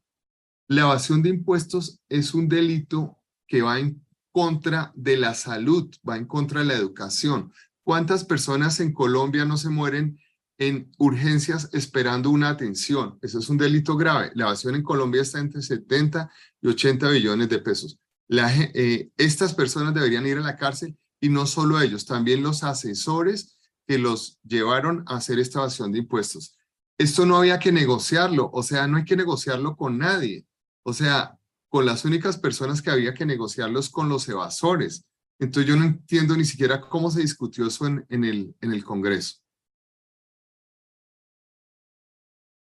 La 0.69 0.84
evasión 0.84 1.21
de 1.21 1.28
impuestos 1.28 2.00
es 2.08 2.34
un 2.34 2.47
delito 2.47 3.17
que 3.50 3.62
va 3.62 3.78
en 3.78 4.06
contra 4.32 4.93
de 4.95 5.17
la 5.17 5.34
salud, 5.34 5.93
va 6.08 6.15
en 6.15 6.26
contra 6.26 6.62
de 6.62 6.67
la 6.67 6.76
educación. 6.76 7.52
¿Cuántas 7.91 8.23
personas 8.23 8.80
en 8.80 8.93
Colombia 8.93 9.43
no 9.43 9.58
se 9.58 9.67
mueren 9.67 10.17
en 10.58 10.89
urgencias 10.97 11.67
esperando 11.73 12.30
una 12.30 12.47
atención? 12.47 13.19
Eso 13.21 13.39
es 13.39 13.49
un 13.49 13.58
delito 13.58 13.97
grave. 13.97 14.32
La 14.34 14.45
evasión 14.45 14.75
en 14.75 14.82
Colombia 14.82 15.21
está 15.21 15.39
entre 15.39 15.62
70 15.62 16.32
y 16.62 16.69
80 16.69 17.10
billones 17.10 17.49
de 17.49 17.60
pesos. 17.60 17.99
Eh, 18.30 19.10
estas 19.17 19.54
personas 19.54 19.93
deberían 19.93 20.25
ir 20.25 20.38
a 20.38 20.39
la 20.39 20.56
cárcel 20.56 20.97
y 21.19 21.27
no 21.27 21.45
solo 21.45 21.82
ellos, 21.82 22.06
también 22.06 22.41
los 22.41 22.63
asesores 22.63 23.58
que 23.86 23.97
los 23.97 24.39
llevaron 24.45 25.04
a 25.08 25.17
hacer 25.17 25.38
esta 25.39 25.60
evasión 25.60 25.91
de 25.91 25.99
impuestos. 25.99 26.58
Esto 26.97 27.25
no 27.25 27.36
había 27.36 27.60
que 27.60 27.73
negociarlo, 27.73 28.49
o 28.54 28.63
sea, 28.63 28.88
no 28.88 28.99
hay 28.99 29.04
que 29.04 29.17
negociarlo 29.17 29.75
con 29.75 29.97
nadie. 29.97 30.45
O 30.84 30.93
sea, 30.93 31.38
con 31.67 31.86
las 31.86 32.06
únicas 32.06 32.38
personas 32.38 32.82
que 32.82 32.89
había 32.89 33.13
que 33.13 33.25
negociarlos 33.25 33.89
con 33.89 34.08
los 34.08 34.30
evasores. 34.30 35.04
Entonces 35.41 35.67
yo 35.67 35.75
no 35.75 35.86
entiendo 35.86 36.38
ni 36.38 36.45
siquiera 36.45 36.80
cómo 36.80 37.10
se 37.10 37.21
discutió 37.21 37.65
eso 37.65 37.88
en, 37.88 38.06
el, 38.23 38.56
en 38.62 38.73
el 38.73 38.84
Congreso. 38.84 39.38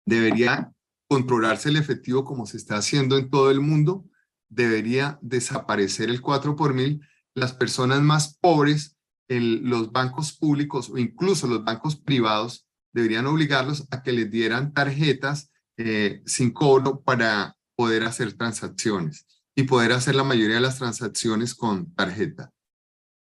Debería 0.03 0.73
controlarse 1.07 1.69
el 1.69 1.75
efectivo 1.75 2.25
como 2.25 2.47
se 2.47 2.57
está 2.57 2.77
haciendo 2.77 3.19
en 3.19 3.29
todo 3.29 3.51
el 3.51 3.59
mundo. 3.59 4.09
Debería 4.49 5.19
desaparecer 5.21 6.09
el 6.09 6.21
4 6.21 6.55
por 6.55 6.73
mil. 6.73 7.07
Las 7.35 7.53
personas 7.53 8.01
más 8.01 8.35
pobres, 8.39 8.97
los 9.27 9.91
bancos 9.91 10.33
públicos 10.33 10.89
o 10.89 10.97
incluso 10.97 11.45
los 11.45 11.63
bancos 11.63 11.95
privados 11.95 12.67
deberían 12.91 13.27
obligarlos 13.27 13.87
a 13.91 14.01
que 14.01 14.11
les 14.11 14.31
dieran 14.31 14.73
tarjetas 14.73 15.51
eh, 15.77 16.23
sin 16.25 16.49
cobro 16.49 17.01
para 17.01 17.55
poder 17.75 18.05
hacer 18.05 18.33
transacciones 18.33 19.27
y 19.53 19.63
poder 19.63 19.91
hacer 19.91 20.15
la 20.15 20.23
mayoría 20.23 20.55
de 20.55 20.61
las 20.61 20.79
transacciones 20.79 21.53
con 21.53 21.93
tarjeta. 21.93 22.54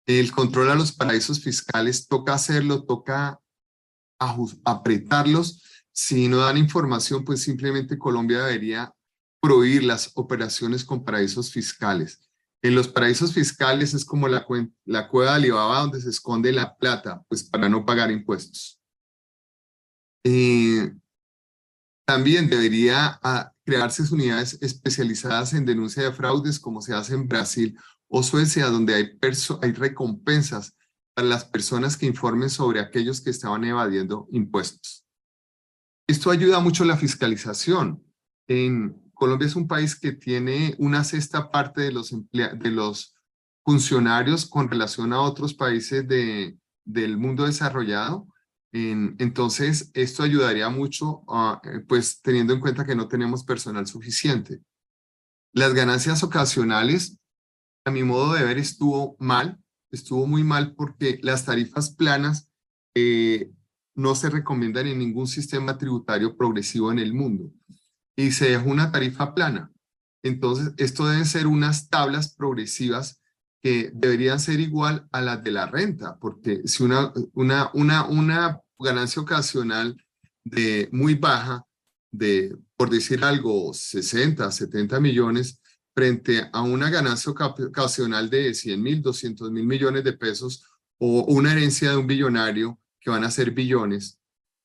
El 0.09 0.31
control 0.31 0.71
a 0.71 0.75
los 0.75 0.91
paraísos 0.91 1.39
fiscales 1.39 2.07
toca 2.07 2.33
hacerlo, 2.33 2.83
toca 2.83 3.39
apretarlos. 4.65 5.61
Si 5.91 6.27
no 6.27 6.37
dan 6.37 6.57
información, 6.57 7.23
pues 7.23 7.43
simplemente 7.43 7.99
Colombia 7.99 8.43
debería 8.43 8.91
prohibir 9.39 9.83
las 9.83 10.09
operaciones 10.15 10.83
con 10.83 11.05
paraísos 11.05 11.51
fiscales. 11.51 12.27
En 12.63 12.73
los 12.73 12.87
paraísos 12.87 13.35
fiscales 13.35 13.93
es 13.93 14.03
como 14.03 14.27
la, 14.27 14.47
cueva 14.47 15.29
de 15.29 15.35
Alibaba 15.35 15.81
donde 15.81 16.01
se 16.01 16.09
esconde 16.09 16.51
la 16.53 16.75
plata, 16.75 17.23
pues 17.29 17.43
para 17.43 17.69
no 17.69 17.85
pagar 17.85 18.09
impuestos. 18.09 18.81
Eh, 20.23 20.91
también 22.07 22.49
debería 22.49 23.19
ah, 23.21 23.53
crearse 23.63 24.11
unidades 24.11 24.57
especializadas 24.59 25.53
en 25.53 25.67
denuncia 25.67 26.01
de 26.01 26.11
fraudes 26.11 26.59
como 26.59 26.81
se 26.81 26.95
hace 26.95 27.13
en 27.13 27.27
Brasil 27.27 27.77
o 28.09 28.23
Suecia, 28.23 28.67
donde 28.67 28.95
hay, 28.95 29.19
hay 29.61 29.71
recompensas 29.71 30.75
para 31.13 31.27
las 31.27 31.45
personas 31.45 31.95
que 31.95 32.05
informen 32.05 32.49
sobre 32.49 32.79
aquellos 32.79 33.21
que 33.21 33.29
estaban 33.29 33.63
evadiendo 33.63 34.27
impuestos. 34.31 35.05
Esto 36.07 36.31
ayuda 36.31 36.59
mucho 36.59 36.83
a 36.83 36.87
la 36.87 36.97
fiscalización. 36.97 38.03
En 38.47 39.11
Colombia 39.13 39.47
es 39.47 39.55
un 39.55 39.67
país 39.67 39.97
que 39.97 40.11
tiene 40.11 40.75
una 40.79 41.03
sexta 41.03 41.51
parte 41.51 41.81
de 41.81 41.91
los, 41.91 42.13
de 42.31 42.71
los 42.71 43.15
funcionarios 43.63 44.47
con 44.47 44.69
relación 44.69 45.13
a 45.13 45.21
otros 45.21 45.53
países 45.53 46.07
de, 46.07 46.57
del 46.83 47.17
mundo 47.17 47.45
desarrollado 47.45 48.27
entonces, 48.71 49.89
esto 49.93 50.23
ayudaría 50.23 50.69
mucho, 50.69 51.23
eh, 51.63 51.79
pues 51.87 52.21
teniendo 52.21 52.53
en 52.53 52.59
cuenta 52.59 52.85
que 52.85 52.95
no 52.95 53.07
tenemos 53.07 53.43
personal 53.43 53.87
suficiente. 53.87 54.61
Las 55.53 55.73
ganancias 55.73 56.23
ocasionales, 56.23 57.18
a 57.85 57.91
mi 57.91 58.03
modo 58.03 58.33
de 58.33 58.43
ver, 58.43 58.57
estuvo 58.57 59.15
mal, 59.19 59.59
estuvo 59.91 60.27
muy 60.27 60.43
mal 60.43 60.75
porque 60.75 61.19
las 61.23 61.45
tarifas 61.45 61.91
planas 61.91 62.49
eh, 62.95 63.51
no 63.95 64.15
se 64.15 64.29
recomiendan 64.29 64.87
en 64.87 64.99
ningún 64.99 65.27
sistema 65.27 65.77
tributario 65.77 66.37
progresivo 66.37 66.91
en 66.91 66.99
el 66.99 67.13
mundo. 67.13 67.51
Y 68.15 68.31
se 68.31 68.49
dejó 68.49 68.69
una 68.69 68.91
tarifa 68.91 69.33
plana. 69.33 69.71
Entonces, 70.23 70.73
esto 70.77 71.07
deben 71.07 71.25
ser 71.25 71.47
unas 71.47 71.89
tablas 71.89 72.35
progresivas 72.35 73.21
que 73.61 73.91
deberían 73.93 74.39
ser 74.39 74.59
igual 74.59 75.07
a 75.11 75.21
las 75.21 75.43
de 75.43 75.51
la 75.51 75.67
renta, 75.67 76.17
porque 76.19 76.61
si 76.65 76.83
una, 76.83 77.11
una, 77.73 78.61
ganancia 78.79 79.21
ocasional 79.21 79.97
de 80.45 80.87
muy 80.93 81.15
baja, 81.15 81.65
de, 82.11 82.57
por 82.77 82.89
decir 82.89 83.23
algo, 83.23 83.73
60, 83.73 84.49
70 84.49 84.99
millones, 85.01 85.58
frente 85.99 86.49
a 86.53 86.61
una 86.61 86.89
ganancia 86.89 87.29
ocasional 87.29 88.29
de 88.29 88.53
100 88.53 88.81
mil, 88.81 89.01
200 89.01 89.51
mil 89.51 89.65
millones 89.65 90.05
de 90.05 90.13
pesos, 90.13 90.63
o 90.97 91.25
una 91.25 91.51
herencia 91.51 91.91
de 91.91 91.97
un 91.97 92.07
billonario 92.07 92.79
que 93.01 93.09
van 93.09 93.25
a 93.25 93.31
ser 93.31 93.51
billones, 93.51 94.17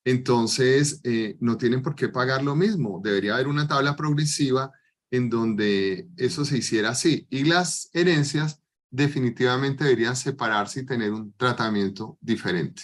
entonces 0.05 1.01
eh, 1.03 1.37
no 1.40 1.57
tienen 1.57 1.83
por 1.83 1.97
qué 1.97 2.09
pagar 2.09 2.44
lo 2.44 2.55
mismo. 2.55 3.01
Debería 3.03 3.35
haber 3.35 3.49
una 3.49 3.66
tabla 3.66 3.97
progresiva 3.97 4.70
en 5.11 5.29
donde 5.29 6.09
eso 6.16 6.44
se 6.44 6.59
hiciera 6.59 6.90
así. 6.90 7.27
Y 7.31 7.42
las 7.42 7.90
herencias 7.92 8.61
definitivamente 8.90 9.83
deberían 9.83 10.14
separarse 10.14 10.81
y 10.81 10.87
tener 10.87 11.12
un 11.12 11.33
tratamiento 11.37 12.16
diferente. 12.20 12.83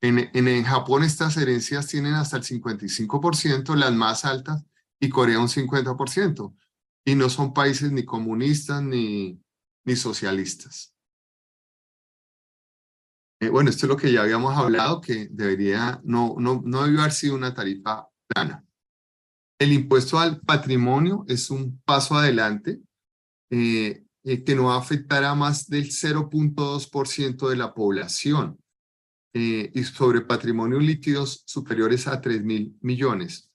En, 0.00 0.30
en, 0.32 0.62
Japón 0.62 1.02
estas 1.02 1.36
herencias 1.36 1.88
tienen 1.88 2.14
hasta 2.14 2.36
el 2.36 2.44
55%, 2.44 3.74
las 3.74 3.92
más 3.92 4.24
altas, 4.24 4.62
y 5.00 5.08
Corea 5.08 5.40
un 5.40 5.48
50%. 5.48 6.54
Y 7.06 7.14
no 7.14 7.30
son 7.30 7.54
países 7.54 7.92
ni 7.92 8.04
comunistas 8.04 8.82
ni, 8.82 9.40
ni 9.84 9.96
socialistas. 9.96 10.92
Eh, 13.40 13.48
bueno, 13.48 13.70
esto 13.70 13.86
es 13.86 13.90
lo 13.90 13.96
que 13.96 14.12
ya 14.12 14.22
habíamos 14.22 14.56
hablado, 14.56 15.00
que 15.00 15.28
debería, 15.30 16.00
no, 16.04 16.34
no, 16.38 16.62
no 16.64 16.84
debió 16.84 17.00
haber 17.00 17.12
sido 17.12 17.34
una 17.34 17.54
tarifa 17.54 18.08
plana. 18.26 18.64
El 19.58 19.72
impuesto 19.72 20.18
al 20.18 20.40
patrimonio 20.40 21.24
es 21.28 21.50
un 21.50 21.80
paso 21.82 22.16
adelante. 22.16 22.80
Eh, 23.50 24.02
eh, 24.24 24.42
que 24.42 24.56
no 24.56 24.64
va 24.64 24.74
a 24.74 24.80
afectar 24.80 25.22
a 25.22 25.36
más 25.36 25.68
del 25.68 25.92
0.2% 25.92 27.48
de 27.48 27.56
la 27.56 27.72
población 27.72 28.58
y 29.32 29.84
sobre 29.84 30.22
patrimonios 30.22 30.82
líquidos 30.82 31.44
superiores 31.46 32.08
a 32.08 32.20
3 32.20 32.42
mil 32.42 32.76
millones. 32.80 33.45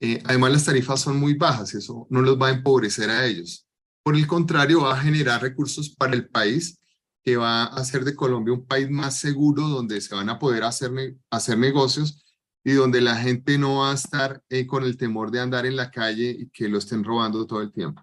Eh, 0.00 0.22
además, 0.24 0.52
las 0.52 0.64
tarifas 0.64 1.00
son 1.00 1.18
muy 1.18 1.34
bajas 1.34 1.74
y 1.74 1.78
eso 1.78 2.06
no 2.10 2.22
los 2.22 2.40
va 2.40 2.48
a 2.48 2.52
empobrecer 2.52 3.10
a 3.10 3.26
ellos. 3.26 3.66
Por 4.02 4.16
el 4.16 4.26
contrario, 4.26 4.82
va 4.82 4.94
a 4.94 5.00
generar 5.00 5.42
recursos 5.42 5.90
para 5.90 6.14
el 6.14 6.28
país 6.28 6.78
que 7.24 7.36
va 7.36 7.64
a 7.64 7.76
hacer 7.76 8.04
de 8.04 8.14
Colombia 8.14 8.54
un 8.54 8.66
país 8.66 8.88
más 8.88 9.18
seguro 9.18 9.68
donde 9.68 10.00
se 10.00 10.14
van 10.14 10.30
a 10.30 10.38
poder 10.38 10.64
hacer, 10.64 10.90
hacer 11.30 11.58
negocios 11.58 12.24
y 12.64 12.72
donde 12.72 13.00
la 13.00 13.16
gente 13.16 13.58
no 13.58 13.80
va 13.80 13.90
a 13.90 13.94
estar 13.94 14.42
eh, 14.48 14.66
con 14.66 14.84
el 14.84 14.96
temor 14.96 15.30
de 15.30 15.40
andar 15.40 15.66
en 15.66 15.76
la 15.76 15.90
calle 15.90 16.30
y 16.30 16.48
que 16.50 16.68
lo 16.68 16.78
estén 16.78 17.04
robando 17.04 17.46
todo 17.46 17.60
el 17.60 17.72
tiempo. 17.72 18.02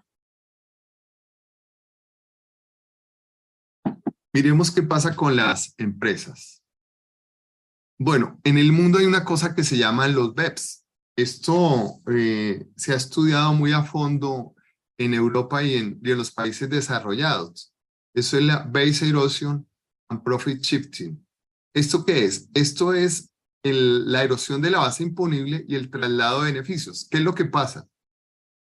Miremos 4.32 4.70
qué 4.70 4.82
pasa 4.82 5.16
con 5.16 5.34
las 5.34 5.74
empresas. 5.78 6.62
Bueno, 7.98 8.38
en 8.44 8.58
el 8.58 8.70
mundo 8.70 8.98
hay 8.98 9.06
una 9.06 9.24
cosa 9.24 9.54
que 9.54 9.64
se 9.64 9.78
llama 9.78 10.06
los 10.08 10.34
BEPS. 10.34 10.85
Esto 11.16 12.02
eh, 12.12 12.68
se 12.76 12.92
ha 12.92 12.96
estudiado 12.96 13.54
muy 13.54 13.72
a 13.72 13.82
fondo 13.82 14.54
en 14.98 15.14
Europa 15.14 15.62
y 15.62 15.74
en, 15.74 15.98
los 16.02 16.30
países 16.30 16.68
desarrollados. 16.68 17.72
Eso 18.14 18.38
es 18.38 18.44
la 18.44 18.58
Base 18.58 19.08
Erosion 19.08 19.66
and 20.10 20.22
Profit 20.22 20.60
Shifting. 20.60 21.26
¿Esto 21.74 22.04
qué 22.04 22.24
es? 22.24 22.48
Esto 22.54 22.92
es 22.92 23.30
la 23.62 24.22
erosión 24.22 24.62
de 24.62 24.70
la 24.70 24.78
base 24.78 25.02
imponible 25.02 25.64
y 25.66 25.74
el 25.74 25.90
traslado 25.90 26.42
de 26.42 26.52
beneficios. 26.52 27.08
¿Qué 27.10 27.18
es 27.18 27.24
lo 27.24 27.34
que 27.34 27.46
pasa? 27.46 27.88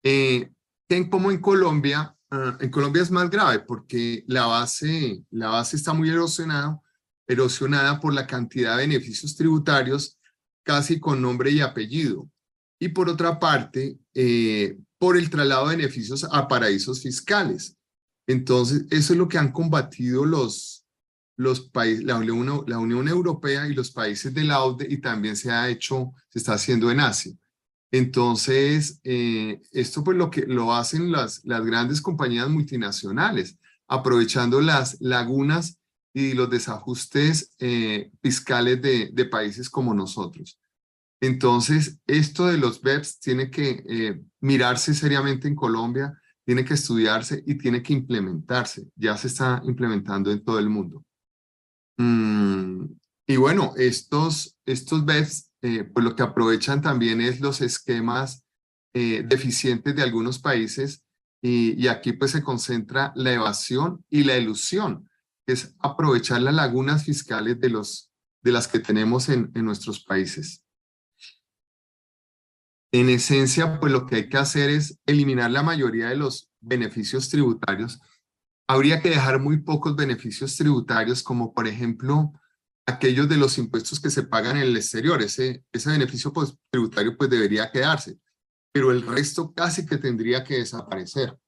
Eh, 0.04 0.52
en, 0.88 1.08
como 1.08 1.30
en 1.30 1.40
Colombia, 1.40 2.14
ah, 2.30 2.58
en 2.60 2.70
Colombia 2.70 3.02
es 3.02 3.10
más 3.10 3.30
grave 3.30 3.60
porque 3.60 4.24
la 4.26 4.46
base, 4.46 5.24
la 5.30 5.48
base 5.48 5.76
está 5.76 5.94
muy 5.94 6.10
erosionada, 6.10 6.80
erosionada 7.26 8.00
por 8.00 8.12
la 8.12 8.26
cantidad 8.26 8.76
de 8.76 8.86
beneficios 8.88 9.34
tributarios 9.36 10.18
casi 10.62 11.00
con 11.00 11.20
nombre 11.20 11.50
y 11.50 11.60
apellido. 11.60 12.28
Y 12.78 12.88
por 12.88 13.08
otra 13.08 13.38
parte, 13.38 13.98
eh, 14.14 14.78
por 14.98 15.16
el 15.16 15.30
traslado 15.30 15.68
de 15.68 15.76
beneficios 15.76 16.24
a 16.30 16.46
paraísos 16.48 17.02
fiscales. 17.02 17.76
Entonces, 18.26 18.86
eso 18.90 19.12
es 19.12 19.18
lo 19.18 19.28
que 19.28 19.38
han 19.38 19.52
combatido 19.52 20.24
los, 20.24 20.84
los 21.36 21.60
países, 21.60 22.04
la, 22.04 22.16
Unión, 22.16 22.64
la 22.66 22.78
Unión 22.78 23.08
Europea 23.08 23.66
y 23.66 23.74
los 23.74 23.90
países 23.90 24.32
de 24.32 24.44
la 24.44 24.62
OCDE 24.62 24.86
y 24.90 24.98
también 24.98 25.36
se 25.36 25.50
ha 25.50 25.68
hecho, 25.68 26.12
se 26.28 26.38
está 26.38 26.54
haciendo 26.54 26.90
en 26.90 27.00
Asia. 27.00 27.32
Entonces, 27.90 29.00
eh, 29.04 29.60
esto 29.72 30.02
pues 30.02 30.16
lo 30.16 30.30
que 30.30 30.46
lo 30.46 30.74
hacen 30.74 31.12
las, 31.12 31.44
las 31.44 31.64
grandes 31.64 32.00
compañías 32.00 32.48
multinacionales, 32.48 33.58
aprovechando 33.86 34.60
las 34.60 35.00
lagunas 35.00 35.78
y 36.14 36.34
los 36.34 36.50
desajustes 36.50 37.54
eh, 37.58 38.10
fiscales 38.22 38.80
de, 38.82 39.24
países 39.26 39.70
como 39.70 39.94
nosotros. 39.94 40.58
Entonces, 41.20 41.98
esto 42.06 42.46
de 42.46 42.58
los 42.58 42.82
BEPS 42.82 43.20
tiene 43.20 43.50
que 43.50 43.82
eh, 43.88 44.22
mirarse 44.40 44.94
seriamente 44.94 45.48
en 45.48 45.54
Colombia, 45.54 46.18
tiene 46.44 46.64
que 46.64 46.74
estudiarse 46.74 47.42
y 47.46 47.56
tiene 47.56 47.82
que 47.82 47.92
implementarse. 47.92 48.88
Ya 48.96 49.16
se 49.16 49.28
está 49.28 49.62
implementando 49.64 50.30
en 50.30 50.44
todo 50.44 50.58
el 50.58 50.68
mundo. 50.68 51.04
Mm, 51.96 52.86
y 53.26 53.36
bueno, 53.36 53.72
estos, 53.76 54.56
estos 54.66 55.04
BEPS, 55.04 55.52
eh, 55.62 55.84
pues 55.84 56.04
lo 56.04 56.16
que 56.16 56.24
aprovechan 56.24 56.82
también 56.82 57.20
es 57.20 57.40
los 57.40 57.60
esquemas 57.60 58.42
deficientes 58.94 59.96
de 59.96 60.02
algunos 60.02 60.38
países 60.38 61.02
y, 61.42 61.88
aquí 61.88 62.12
pues 62.12 62.30
se 62.30 62.42
concentra 62.42 63.12
la 63.16 63.32
evasión 63.32 64.04
y 64.08 64.22
la 64.22 64.36
ilusión, 64.36 65.08
es 65.46 65.74
aprovechar 65.78 66.42
las 66.42 66.54
lagunas 66.54 67.04
fiscales 67.04 67.60
de, 67.60 67.70
los, 67.70 68.12
de 68.42 68.52
las 68.52 68.68
que 68.68 68.78
tenemos 68.78 69.28
en, 69.28 69.50
en 69.54 69.64
nuestros 69.64 70.04
países. 70.04 70.64
En 72.92 73.08
esencia, 73.08 73.80
pues 73.80 73.92
lo 73.92 74.06
que 74.06 74.16
hay 74.16 74.28
que 74.28 74.36
hacer 74.36 74.70
es 74.70 75.00
eliminar 75.06 75.50
la 75.50 75.62
mayoría 75.62 76.08
de 76.08 76.16
los 76.16 76.50
beneficios 76.60 77.28
tributarios 77.28 78.00
habría 78.72 79.00
que 79.00 79.10
dejar 79.10 79.40
muy 79.40 79.58
pocos 79.58 79.96
beneficios 79.96 80.56
tributarios, 80.56 81.22
como 81.22 81.52
por 81.52 81.66
ejemplo 81.66 82.32
aquellos 82.86 83.28
de 83.28 83.36
los 83.36 83.58
impuestos 83.58 84.00
que 84.00 84.10
se 84.10 84.22
pagan 84.22 84.56
en 84.56 84.62
el 84.62 84.76
exterior. 84.76 85.22
Ese, 85.22 85.64
ese 85.72 85.90
beneficio 85.90 86.32
pues, 86.32 86.56
tributario 86.70 87.16
pues 87.16 87.30
debería 87.30 87.70
quedarse, 87.70 88.18
pero 88.72 88.90
el 88.90 89.02
resto 89.06 89.52
casi 89.52 89.86
que 89.86 89.98
tendría 89.98 90.42
que 90.44 90.58
desaparecer. 90.58 91.38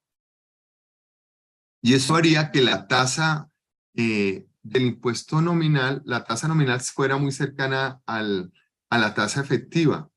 Y 1.82 1.94
eso 1.94 2.14
haría 2.14 2.50
que 2.50 2.62
la 2.62 2.86
tasa 2.86 3.50
eh, 3.94 4.46
del 4.62 4.82
impuesto 4.82 5.40
nominal, 5.40 6.02
la 6.04 6.24
tasa 6.24 6.48
nominal 6.48 6.80
fuera 6.80 7.16
muy 7.16 7.32
cercana 7.32 8.00
al, 8.06 8.52
a 8.90 8.98
la 8.98 9.14
tasa 9.14 9.40
efectiva. 9.40 10.10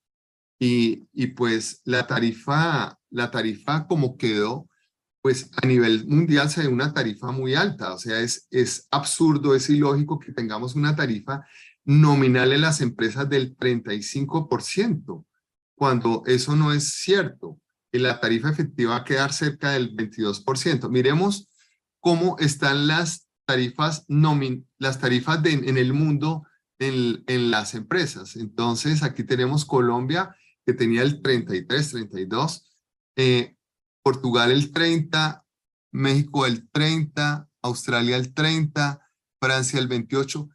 Y, 0.60 1.08
y 1.13 1.28
pues 1.28 1.82
la 1.86 2.08
tarifa, 2.08 2.98
la 3.10 3.30
tarifa 3.30 3.88
como 3.88 4.18
quedó, 4.18 4.68
pues 5.22 5.50
a 5.62 5.68
nivel 5.68 6.08
mundial 6.08 6.50
se 6.50 6.62
ve 6.62 6.68
una 6.70 6.94
tarifa 6.94 7.32
muy 7.32 7.54
alta. 7.54 7.94
O 7.94 7.98
sea, 7.98 8.22
es, 8.22 8.48
es 8.50 8.88
absurdo, 8.92 9.56
es 9.56 9.70
ilógico 9.70 10.20
que 10.20 10.32
tengamos 10.32 10.76
una 10.76 10.96
tarifa 10.96 11.46
nominal 11.84 12.54
en 12.54 12.62
las 12.62 12.82
empresas 12.82 13.30
del 13.30 13.58
35%, 13.58 15.26
cuando 15.76 16.24
eso 16.26 16.56
no 16.56 16.74
es 16.74 16.94
cierto. 16.94 17.60
Y 17.92 18.00
la 18.00 18.20
tarifa 18.20 18.50
efectiva 18.50 18.92
va 18.92 18.98
a 18.98 19.04
quedar 19.04 19.34
cerca 19.34 19.72
del 19.72 19.96
22%. 19.96 20.90
Miremos 20.90 21.50
cómo 22.00 22.38
están 22.40 22.88
las 22.88 23.27
tarifas, 23.48 24.06
nomin 24.08 24.68
las 24.78 25.00
tarifas 25.00 25.44
en 25.44 25.78
el 25.78 25.94
mundo 25.94 26.46
en, 26.80 27.24
en 27.28 27.52
las 27.52 27.74
empresas. 27.74 28.36
Entonces, 28.36 29.04
aquí 29.04 29.24
tenemos 29.24 29.66
Colombia, 29.66 30.36
que 30.66 30.74
tenía 30.74 31.02
el 31.02 31.22
33, 31.22 31.92
32, 31.92 32.68
eh, 33.16 33.56
Portugal 34.04 34.52
el 34.52 34.72
30, 34.72 35.44
México 35.92 36.46
el 36.46 36.70
30, 36.70 37.50
Australia 37.62 38.18
el 38.18 38.34
30, 38.34 39.02
Francia 39.40 39.80
el 39.80 39.88
28. 39.88 40.50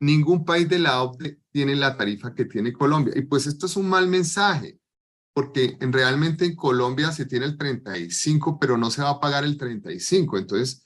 Ningún 0.00 0.44
país 0.44 0.68
de 0.68 0.78
la 0.78 1.02
OCDE 1.02 1.40
tiene 1.50 1.76
la 1.76 1.96
tarifa 1.96 2.34
que 2.34 2.44
tiene 2.44 2.72
Colombia. 2.72 3.14
Y 3.16 3.22
pues 3.22 3.46
esto 3.46 3.66
es 3.66 3.76
un 3.76 3.88
mal 3.88 4.08
mensaje, 4.08 4.78
porque 5.34 5.76
en, 5.80 5.92
realmente 5.92 6.44
en 6.44 6.56
Colombia 6.56 7.12
se 7.12 7.26
tiene 7.26 7.46
el 7.46 7.58
35, 7.58 8.58
pero 8.58 8.76
no 8.76 8.90
se 8.90 9.02
va 9.02 9.10
a 9.10 9.20
pagar 9.20 9.44
el 9.44 9.56
35. 9.56 10.38
Entonces, 10.38 10.84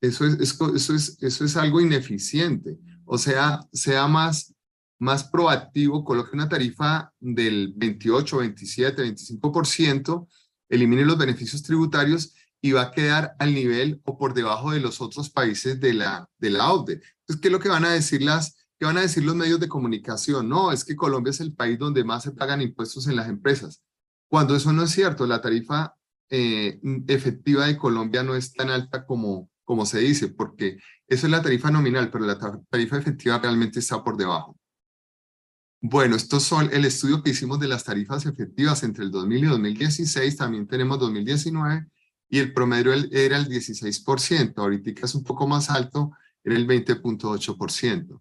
eso 0.00 0.24
es, 0.24 0.34
eso 0.40 0.94
es, 0.94 1.18
eso 1.20 1.44
es 1.44 1.56
algo 1.56 1.80
ineficiente. 1.80 2.78
O 3.04 3.18
sea, 3.18 3.60
sea 3.72 4.06
más, 4.06 4.54
más 4.98 5.24
proactivo, 5.24 6.04
coloque 6.04 6.30
una 6.34 6.48
tarifa 6.48 7.12
del 7.18 7.72
28, 7.76 8.38
27, 8.38 9.02
25%, 9.02 10.28
elimine 10.68 11.04
los 11.04 11.18
beneficios 11.18 11.62
tributarios 11.62 12.34
y 12.62 12.72
va 12.72 12.82
a 12.82 12.90
quedar 12.90 13.34
al 13.38 13.54
nivel 13.54 14.00
o 14.04 14.18
por 14.18 14.34
debajo 14.34 14.70
de 14.70 14.80
los 14.80 15.00
otros 15.00 15.30
países 15.30 15.80
de 15.80 15.94
la, 15.94 16.28
de 16.38 16.50
la 16.50 16.72
OCDE. 16.72 16.94
Entonces, 16.94 17.40
¿qué 17.40 17.48
es 17.48 17.52
lo 17.52 17.60
que 17.60 17.68
van 17.68 17.84
a 17.84 17.92
decir 17.92 18.22
las, 18.22 18.66
qué 18.78 18.86
van 18.86 18.98
a 18.98 19.02
decir 19.02 19.24
los 19.24 19.34
medios 19.34 19.60
de 19.60 19.68
comunicación? 19.68 20.48
No, 20.48 20.70
es 20.70 20.84
que 20.84 20.96
Colombia 20.96 21.30
es 21.30 21.40
el 21.40 21.54
país 21.54 21.78
donde 21.78 22.04
más 22.04 22.22
se 22.22 22.32
pagan 22.32 22.60
impuestos 22.62 23.06
en 23.06 23.16
las 23.16 23.28
empresas. 23.28 23.82
Cuando 24.28 24.54
eso 24.54 24.72
no 24.72 24.84
es 24.84 24.90
cierto, 24.90 25.26
la 25.26 25.40
tarifa 25.40 25.94
eh, 26.28 26.78
efectiva 27.08 27.66
de 27.66 27.76
Colombia 27.76 28.22
no 28.22 28.36
es 28.36 28.52
tan 28.52 28.70
alta 28.70 29.04
como, 29.04 29.50
como 29.70 29.86
se 29.86 30.00
dice, 30.00 30.26
porque 30.26 30.78
eso 31.06 31.26
es 31.28 31.30
la 31.30 31.42
tarifa 31.42 31.70
nominal, 31.70 32.10
pero 32.10 32.26
la 32.26 32.36
tarifa 32.68 32.98
efectiva 32.98 33.38
realmente 33.38 33.78
está 33.78 34.02
por 34.02 34.16
debajo. 34.16 34.58
Bueno, 35.80 36.16
estos 36.16 36.42
son 36.42 36.68
el 36.72 36.84
estudio 36.84 37.22
que 37.22 37.30
hicimos 37.30 37.60
de 37.60 37.68
las 37.68 37.84
tarifas 37.84 38.26
efectivas 38.26 38.82
entre 38.82 39.04
el 39.04 39.12
2000 39.12 39.44
y 39.44 39.46
2016, 39.46 40.36
también 40.36 40.66
tenemos 40.66 40.98
2019, 40.98 41.86
y 42.28 42.40
el 42.40 42.52
promedio 42.52 42.92
era 43.12 43.36
el 43.36 43.46
16%, 43.46 44.54
ahorita 44.58 45.06
es 45.06 45.14
un 45.14 45.22
poco 45.22 45.46
más 45.46 45.70
alto, 45.70 46.10
era 46.42 46.56
el 46.56 46.66
20.8%. 46.66 48.20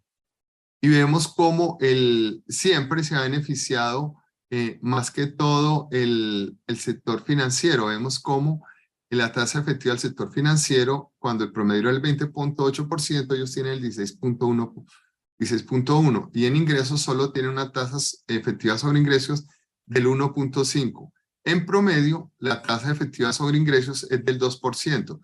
Y 0.82 0.88
vemos 0.88 1.28
cómo 1.30 1.80
el, 1.82 2.44
siempre 2.48 3.04
se 3.04 3.16
ha 3.16 3.22
beneficiado 3.22 4.18
eh, 4.52 4.78
más 4.84 5.10
que 5.10 5.26
todo 5.26 5.88
el, 5.90 6.60
el 6.68 6.78
sector 6.78 7.24
financiero. 7.24 7.88
Vemos 7.88 8.20
cómo 8.20 8.64
la 9.10 9.32
tasa 9.32 9.62
efectiva 9.62 9.94
del 9.94 10.00
sector 10.00 10.32
financiero, 10.32 11.09
cuando 11.20 11.44
el 11.44 11.52
promedio 11.52 11.90
era 11.90 11.92
el 11.92 12.02
20.8%, 12.02 13.36
ellos 13.36 13.54
tienen 13.54 13.74
el 13.74 13.84
16.1%. 13.84 14.86
16.1 15.40 16.30
y 16.34 16.46
en 16.46 16.56
ingresos 16.58 17.02
solo 17.02 17.32
tiene 17.32 17.50
una 17.50 17.72
tasa 17.72 17.98
efectiva 18.28 18.78
sobre 18.78 19.00
ingresos 19.00 19.48
del 19.86 20.08
1.5. 20.08 21.12
En 21.46 21.66
promedio, 21.66 22.32
la 22.38 22.62
tasa 22.62 22.92
efectiva 22.92 23.32
sobre 23.32 23.58
ingresos 23.58 24.06
es 24.12 24.24
del 24.26 24.38
2%. 24.38 25.20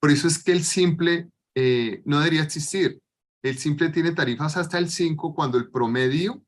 Por 0.00 0.10
eso 0.10 0.26
es 0.26 0.42
que 0.42 0.52
el 0.52 0.64
simple 0.64 1.30
eh, 1.54 2.02
no 2.04 2.18
debería 2.18 2.42
existir. 2.42 3.00
El 3.42 3.58
simple 3.58 3.90
tiene 3.90 4.12
tarifas 4.12 4.56
hasta 4.56 4.76
el 4.76 4.90
5 4.90 5.34
cuando 5.34 5.56
el 5.56 5.70
promedio 5.70 6.42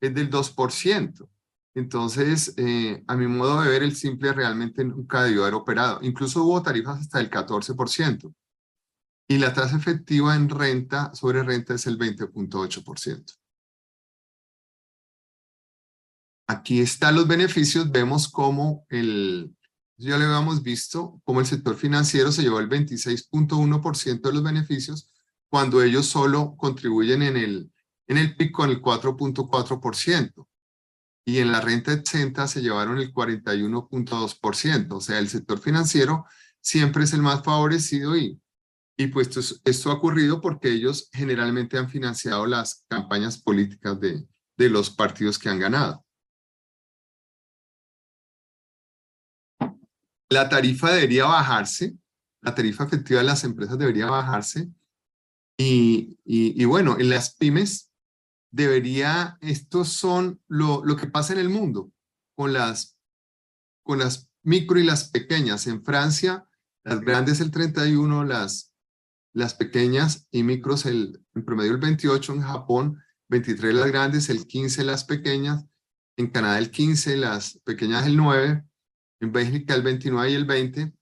es 0.00 0.14
del 0.14 0.30
2%. 0.30 1.28
Entonces, 1.74 2.54
eh, 2.56 3.02
a 3.06 3.16
mi 3.16 3.26
modo 3.26 3.62
de 3.62 3.70
ver, 3.70 3.82
el 3.82 3.96
simple 3.96 4.32
realmente 4.32 4.84
nunca 4.84 5.24
debió 5.24 5.42
haber 5.42 5.54
operado. 5.54 5.98
Incluso 6.02 6.44
hubo 6.44 6.62
tarifas 6.62 7.00
hasta 7.00 7.20
el 7.20 7.30
14% 7.30 8.32
y 9.28 9.38
la 9.38 9.52
tasa 9.52 9.76
efectiva 9.76 10.36
en 10.36 10.48
renta 10.48 11.14
sobre 11.14 11.42
renta 11.42 11.74
es 11.74 11.86
el 11.86 11.98
20.8%. 11.98 13.34
Aquí 16.48 16.80
están 16.80 17.16
los 17.16 17.26
beneficios, 17.26 17.90
vemos 17.90 18.28
cómo 18.28 18.86
el, 18.88 19.56
ya 19.96 20.16
lo 20.16 20.26
habíamos 20.26 20.62
visto, 20.62 21.20
cómo 21.24 21.40
el 21.40 21.46
sector 21.46 21.74
financiero 21.76 22.30
se 22.30 22.42
llevó 22.42 22.60
el 22.60 22.68
26.1% 22.68 24.20
de 24.20 24.32
los 24.32 24.44
beneficios, 24.44 25.12
cuando 25.48 25.82
ellos 25.82 26.06
solo 26.06 26.54
contribuyen 26.56 27.22
en 27.22 27.36
el, 27.36 27.72
en 28.06 28.18
el 28.18 28.36
PIB 28.36 28.52
con 28.52 28.70
el 28.70 28.80
4.4%. 28.80 30.46
Y 31.24 31.38
en 31.38 31.50
la 31.50 31.60
renta 31.60 31.92
exenta 31.92 32.46
se 32.46 32.62
llevaron 32.62 32.98
el 32.98 33.12
41.2%. 33.12 34.92
O 34.92 35.00
sea, 35.00 35.18
el 35.18 35.28
sector 35.28 35.58
financiero 35.58 36.26
siempre 36.60 37.02
es 37.02 37.12
el 37.12 37.22
más 37.22 37.42
favorecido 37.42 38.16
y, 38.16 38.40
y 38.96 39.08
pues 39.08 39.36
esto, 39.36 39.60
esto 39.64 39.90
ha 39.90 39.94
ocurrido 39.94 40.40
porque 40.40 40.72
ellos 40.72 41.10
generalmente 41.12 41.78
han 41.78 41.88
financiado 41.88 42.46
las 42.46 42.84
campañas 42.88 43.40
políticas 43.40 44.00
de, 44.00 44.26
de 44.56 44.70
los 44.70 44.90
partidos 44.90 45.38
que 45.38 45.48
han 45.48 45.58
ganado. 45.58 46.04
La 50.28 50.48
tarifa 50.48 50.92
debería 50.92 51.26
bajarse, 51.26 51.96
la 52.42 52.54
tarifa 52.54 52.84
efectiva 52.84 53.20
de 53.20 53.26
las 53.26 53.44
empresas 53.44 53.78
debería 53.78 54.06
bajarse 54.06 54.70
y, 55.58 56.18
y, 56.24 56.64
bueno, 56.64 56.98
en 56.98 57.10
las 57.10 57.34
pymes 57.34 57.90
debería, 58.50 59.38
estos 59.40 59.88
son 59.88 60.40
lo, 60.48 60.84
lo 60.84 60.96
que 60.96 61.06
pasa 61.06 61.32
en 61.32 61.38
el 61.38 61.48
mundo 61.48 61.92
con 62.34 62.52
las, 62.52 62.98
con 63.84 63.98
las 63.98 64.30
micro 64.42 64.78
y 64.78 64.84
las 64.84 65.10
pequeñas. 65.10 65.66
En 65.66 65.82
Francia, 65.82 66.48
las 66.84 67.00
grandes 67.00 67.40
el 67.40 67.50
31, 67.50 68.24
las, 68.24 68.72
las 69.36 69.52
pequeñas 69.52 70.26
y 70.30 70.42
micros 70.42 70.86
el, 70.86 71.20
en 71.34 71.44
promedio 71.44 71.72
el 71.72 71.78
28, 71.78 72.32
en 72.32 72.40
Japón 72.40 73.02
23 73.28 73.74
las 73.74 73.88
grandes, 73.88 74.30
el 74.30 74.46
15 74.46 74.82
las 74.82 75.04
pequeñas, 75.04 75.66
en 76.16 76.28
Canadá 76.30 76.58
el 76.58 76.70
15, 76.70 77.18
las 77.18 77.60
pequeñas 77.62 78.06
el 78.06 78.16
9, 78.16 78.64
en 79.20 79.32
Bélgica 79.32 79.74
el 79.74 79.82
29 79.82 80.30
y 80.30 80.34
el 80.34 80.46
20. 80.46 80.92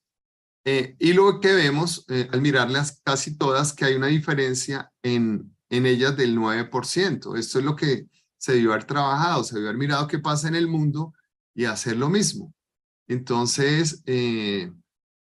Eh, 0.65 0.95
y 0.99 1.13
lo 1.13 1.39
que 1.39 1.53
vemos 1.53 2.03
eh, 2.09 2.27
al 2.29 2.41
mirarlas 2.41 3.01
casi 3.05 3.37
todas, 3.37 3.71
que 3.71 3.85
hay 3.85 3.95
una 3.95 4.07
diferencia 4.07 4.91
en, 5.01 5.55
en 5.69 5.85
ellas 5.85 6.17
del 6.17 6.37
9%. 6.37 7.37
Esto 7.37 7.59
es 7.59 7.63
lo 7.63 7.77
que 7.77 8.07
se 8.37 8.53
debió 8.53 8.73
haber 8.73 8.83
trabajado, 8.83 9.45
se 9.45 9.55
debió 9.55 9.69
haber 9.69 9.79
mirado 9.79 10.07
qué 10.07 10.19
pasa 10.19 10.49
en 10.49 10.55
el 10.55 10.67
mundo 10.67 11.13
y 11.53 11.63
hacer 11.63 11.95
lo 11.95 12.09
mismo. 12.09 12.53
Entonces, 13.07 14.03
eh, 14.07 14.73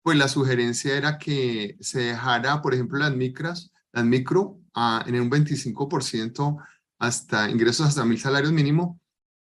pues 0.01 0.17
la 0.17 0.27
sugerencia 0.27 0.95
era 0.95 1.17
que 1.17 1.77
se 1.79 1.99
dejara, 1.99 2.61
por 2.61 2.73
ejemplo, 2.73 2.99
las 2.99 3.15
micras, 3.15 3.71
las 3.91 4.05
micro, 4.05 4.59
ah, 4.73 5.03
en 5.07 5.19
un 5.19 5.29
25% 5.29 6.57
hasta 6.99 7.49
ingresos 7.49 7.87
hasta 7.87 8.05
mil 8.05 8.19
salarios 8.19 8.51
mínimos 8.51 8.97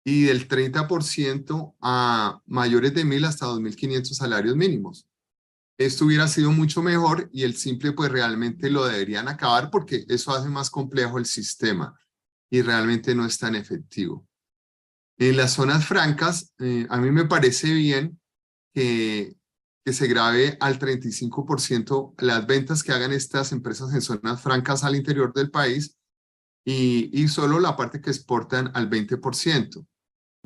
y 0.04 0.24
del 0.24 0.48
30% 0.48 1.74
a 1.80 2.40
mayores 2.46 2.94
de 2.94 3.04
mil 3.04 3.24
hasta 3.24 3.46
2.500 3.46 4.14
salarios 4.14 4.56
mínimos. 4.56 5.06
Esto 5.78 6.04
hubiera 6.04 6.28
sido 6.28 6.52
mucho 6.52 6.82
mejor 6.82 7.28
y 7.32 7.42
el 7.44 7.56
simple 7.56 7.92
pues 7.92 8.10
realmente 8.10 8.70
lo 8.70 8.84
deberían 8.84 9.28
acabar 9.28 9.70
porque 9.70 10.04
eso 10.08 10.32
hace 10.32 10.48
más 10.48 10.70
complejo 10.70 11.18
el 11.18 11.26
sistema 11.26 11.98
y 12.50 12.62
realmente 12.62 13.14
no 13.14 13.24
es 13.24 13.38
tan 13.38 13.54
efectivo. 13.54 14.26
En 15.18 15.36
las 15.36 15.54
zonas 15.54 15.86
francas, 15.86 16.52
eh, 16.58 16.86
a 16.90 16.98
mí 16.98 17.10
me 17.10 17.24
parece 17.24 17.72
bien 17.72 18.20
que, 18.74 19.34
que 19.84 19.92
se 19.92 20.06
grave 20.06 20.56
al 20.60 20.78
35% 20.78 22.14
las 22.18 22.46
ventas 22.46 22.82
que 22.82 22.92
hagan 22.92 23.12
estas 23.12 23.52
empresas 23.52 23.92
en 23.94 24.00
zonas 24.00 24.40
francas 24.40 24.84
al 24.84 24.96
interior 24.96 25.32
del 25.32 25.50
país 25.50 25.96
y, 26.64 27.10
y 27.12 27.28
solo 27.28 27.58
la 27.58 27.76
parte 27.76 28.00
que 28.00 28.10
exportan 28.10 28.70
al 28.74 28.88
20%. 28.88 29.86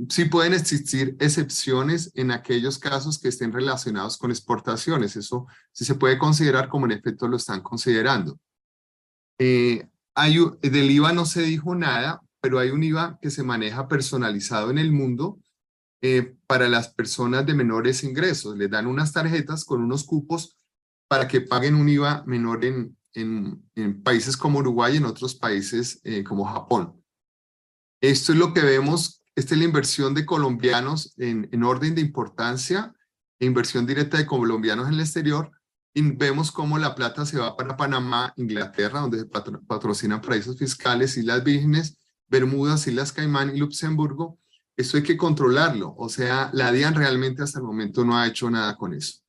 Sí 0.09 0.27
pueden 0.27 0.53
existir 0.53 1.17
excepciones 1.21 2.13
en 2.15 2.31
aquellos 2.31 2.79
casos 2.79 3.19
que 3.19 3.29
estén 3.29 3.53
relacionados 3.53 4.19
con 4.19 4.31
exportaciones. 4.31 5.17
Eso 5.17 5.47
sí 5.73 5.85
se 5.85 5.95
puede 5.95 6.19
considerar 6.19 6.69
como 6.69 6.87
en 6.87 6.93
efecto 6.93 7.29
lo 7.29 7.37
están 7.37 7.63
considerando. 7.63 8.39
Eh, 9.39 9.89
hay, 10.15 10.39
del 10.63 10.91
IVA 10.91 11.13
no 11.13 11.27
se 11.27 11.43
dijo 11.43 11.75
nada, 11.75 12.23
pero 12.41 12.59
hay 12.59 12.71
un 12.71 12.83
IVA 12.83 13.19
que 13.21 13.31
se 13.31 13.43
maneja 13.43 13.89
personalizado 13.89 14.71
en 14.71 14.79
el 14.79 14.93
mundo 14.93 15.39
eh, 16.03 16.37
para 16.47 16.69
las 16.69 16.89
personas 16.89 17.47
de 17.47 17.55
menores 17.55 18.05
ingresos. 18.05 18.57
Les 18.57 18.71
dan 18.71 18.87
unas 18.87 19.13
tarjetas 19.13 19.65
con 19.65 19.83
unos 19.83 20.05
cupos 20.05 20.57
para 21.09 21.29
que 21.29 21.41
paguen 21.41 21.75
un 21.75 21.89
IVA 21.89 22.25
menor 22.27 22.65
en, 22.65 22.97
en, 23.15 24.03
países 24.03 24.37
como 24.37 24.59
Uruguay 24.59 24.95
y 24.95 24.97
en 24.99 25.05
otros 25.07 25.35
países 25.35 26.01
eh, 26.05 26.25
como 26.25 26.45
Japón. 26.45 27.03
Esto 28.01 28.33
es 28.33 28.39
lo 28.39 28.53
que 28.53 28.61
vemos 28.61 29.17
esta 29.37 29.55
es 29.55 29.59
la 29.59 29.67
inversión 29.67 30.15
de 30.15 30.25
colombianos 30.25 31.13
en, 31.19 31.51
en 31.53 31.63
orden 31.63 31.95
de 31.95 32.01
importancia, 32.01 32.95
inversión 33.39 33.87
directa 33.87 34.17
de 34.17 34.25
colombianos 34.25 34.89
en 34.89 34.95
el 34.95 35.01
exterior, 35.01 35.51
y 35.93 36.01
vemos 36.01 36.51
cómo 36.51 36.79
la 36.79 36.95
plata 36.95 37.27
se 37.27 37.39
va 37.39 37.55
para 37.55 37.77
Panamá, 37.77 38.33
Inglaterra, 38.37 39.01
donde 39.01 39.21
se 39.21 39.27
patrocinan 39.27 40.23
paraísos 40.23 40.59
fiscales, 40.59 41.19
Islas 41.19 41.45
Vírgenes, 41.45 41.99
Bermudas, 42.29 42.87
Islas 42.87 43.13
Caimán 43.13 43.55
y 43.55 43.59
Luxemburgo. 43.59 44.39
Eso 44.77 44.97
hay 44.97 45.03
que 45.03 45.17
controlarlo. 45.17 45.95
O 45.97 46.09
sea, 46.09 46.51
la 46.53 46.71
DIAN 46.71 46.95
realmente 46.95 47.43
hasta 47.43 47.59
el 47.59 47.65
momento 47.65 48.05
no 48.05 48.17
ha 48.19 48.27
hecho 48.27 48.51
nada 48.51 48.77
con 48.77 48.95
eso. 48.95 49.21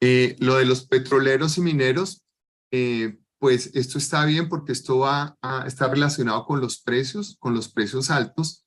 Eh, 0.00 0.34
lo 0.40 0.56
de 0.56 0.64
los 0.64 0.86
petroleros 0.86 1.56
y 1.56 1.60
mineros, 1.60 2.24
eh, 2.72 3.20
pues 3.38 3.70
esto 3.74 3.98
está 3.98 4.24
bien 4.24 4.48
porque 4.48 4.72
esto 4.72 4.98
va 4.98 5.38
a, 5.40 5.64
está 5.66 5.88
relacionado 5.88 6.44
con 6.44 6.60
los 6.60 6.80
precios, 6.80 7.36
con 7.38 7.54
los 7.54 7.68
precios 7.68 8.10
altos. 8.10 8.64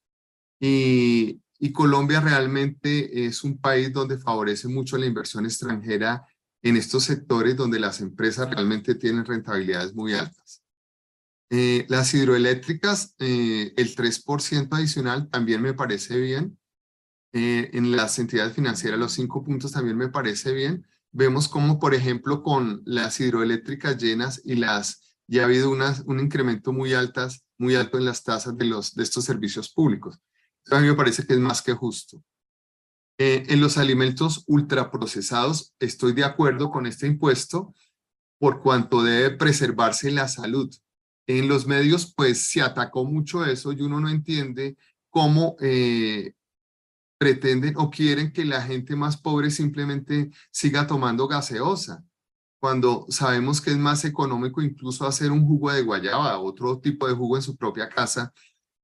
Y, 0.60 1.41
y 1.62 1.72
Colombia 1.72 2.20
realmente 2.20 3.26
es 3.26 3.46
un 3.46 3.58
país 3.58 3.94
donde 3.94 4.18
favorece 4.18 4.68
mucho 4.68 4.98
la 4.98 5.06
inversión 5.06 5.46
extranjera 5.46 6.26
en 6.62 6.76
estos 6.76 7.06
sectores 7.06 7.56
donde 7.56 7.80
las 7.80 8.02
empresas 8.02 8.50
realmente 8.50 8.96
tienen 8.96 9.24
rentabilidades 9.24 9.96
muy 9.96 10.14
altas. 10.14 10.62
Eh, 11.50 11.86
las 11.88 12.14
hidroeléctricas, 12.14 13.16
el 13.20 13.96
3% 13.96 14.68
adicional 14.72 15.30
también 15.30 15.62
me 15.62 15.74
parece 15.74 16.20
bien. 16.20 16.58
en 17.34 17.96
las 17.96 18.20
entidades 18.20 18.54
financieras, 18.54 19.00
los 19.00 19.14
cinco 19.14 19.42
puntos 19.42 19.72
también 19.72 19.98
me 19.98 20.10
parece 20.10 20.52
bien 20.54 20.86
vemos 21.12 21.48
como, 21.48 21.80
por 21.80 21.94
ejemplo, 21.94 22.42
con 22.44 22.82
las 22.86 23.20
hidroeléctricas 23.20 23.98
llenas 23.98 24.42
y 24.44 24.56
las, 24.56 25.16
ya 25.28 25.44
ha 25.44 25.46
habido 25.46 25.70
un 25.70 26.20
incremento 26.20 26.74
muy, 26.74 26.94
altas, 26.94 27.44
muy 27.58 27.76
alto 27.76 27.98
en 27.98 28.06
las 28.06 28.24
tasas 28.24 28.58
de, 28.58 28.66
los, 28.66 28.96
de 28.96 29.04
estos 29.04 29.26
servicios 29.26 29.72
públicos. 29.72 30.20
A 30.70 30.80
mí 30.80 30.88
me 30.88 30.96
parece 30.96 31.26
que 31.26 31.34
es 31.34 31.40
más 31.40 31.62
que 31.62 31.74
justo. 31.74 32.22
Eh, 33.18 33.46
en 33.50 33.62
los 33.62 33.78
alimentos 33.78 34.44
ultraprocesados, 34.48 35.74
estoy 35.80 36.14
de 36.14 36.24
acuerdo 36.24 36.72
con 36.72 36.86
este 36.86 37.08
impuesto 37.08 37.74
por 38.40 38.62
cuanto 38.62 39.04
debe 39.04 39.38
preservarse 39.38 40.12
la 40.12 40.28
salud. 40.28 40.74
En 41.28 41.48
los 41.48 41.68
medios, 41.68 42.14
pues, 42.16 42.50
se 42.50 42.62
atacó 42.62 43.06
mucho 43.06 43.46
eso 43.46 43.72
y 43.72 43.82
uno 43.82 44.00
no 44.00 44.10
entiende 44.10 44.76
cómo 45.10 45.56
eh, 45.60 46.34
pretenden 47.20 47.76
o 47.78 47.92
quieren 47.92 48.34
que 48.34 48.46
la 48.46 48.64
gente 48.64 48.96
más 48.96 49.16
pobre 49.16 49.52
simplemente 49.52 50.32
siga 50.50 50.88
tomando 50.88 51.28
gaseosa, 51.28 52.04
cuando 52.60 53.06
sabemos 53.10 53.62
que 53.62 53.72
es 53.72 53.78
más 53.78 54.06
económico 54.06 54.62
incluso 54.62 55.06
hacer 55.06 55.32
un 55.32 55.46
jugo 55.46 55.72
de 55.72 55.84
guayaba, 55.84 56.40
otro 56.40 56.80
tipo 56.80 57.08
de 57.08 57.14
jugo 57.14 57.36
en 57.36 57.44
su 57.44 57.56
propia 57.58 57.90
casa. 57.90 58.34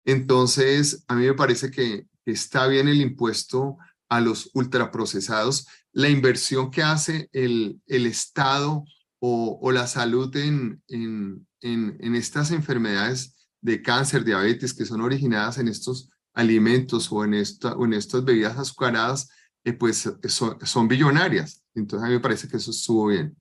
Entonces, 0.07 1.03
a 1.07 1.15
mí 1.15 1.27
me 1.27 1.35
parece 1.35 1.69
que 1.69 2.07
está 2.25 2.65
bien 2.65 2.87
el 2.87 3.01
impuesto 3.01 3.77
a 4.09 4.21
los 4.21 4.49
ultraprocesados, 4.55 5.67
la 5.91 6.09
inversión 6.09 6.71
que 6.71 6.81
hace 6.81 7.29
el, 7.31 7.79
el 7.85 8.07
Estado 8.07 8.83
o, 9.19 9.71
la 9.71 9.85
salud 9.85 10.35
en, 10.35 10.81
en 10.87 12.15
estas 12.15 12.49
enfermedades 12.49 13.35
de 13.61 13.81
cáncer, 13.81 14.23
diabetes, 14.23 14.73
que 14.73 14.85
son 14.85 15.01
originadas 15.01 15.59
en 15.59 15.67
estos 15.67 16.09
alimentos 16.37 17.11
o 17.11 17.25
en, 17.25 17.33
esta, 17.33 17.73
o 17.73 17.85
en 17.85 17.93
estas 17.93 18.23
bebidas 18.23 18.57
azucaradas, 18.57 19.29
eh, 19.65 19.73
pues 19.73 20.05
eh, 20.05 20.29
son, 20.29 20.57
son, 20.65 20.87
billonarias. 20.87 21.63
Entonces 21.73 22.05
a 22.05 22.09
mí 22.09 22.13
me 22.15 22.21
parece 22.21 22.47
que 22.47 22.57
eso 22.57 22.71
estuvo 22.71 23.07
bien. 23.07 23.35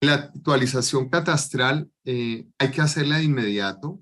La 0.00 0.14
actualización 0.14 1.08
catastral 1.08 1.88
eh, 2.04 2.48
hay 2.58 2.70
que 2.72 2.80
hacerla 2.80 3.18
de 3.18 3.24
inmediato. 3.24 4.00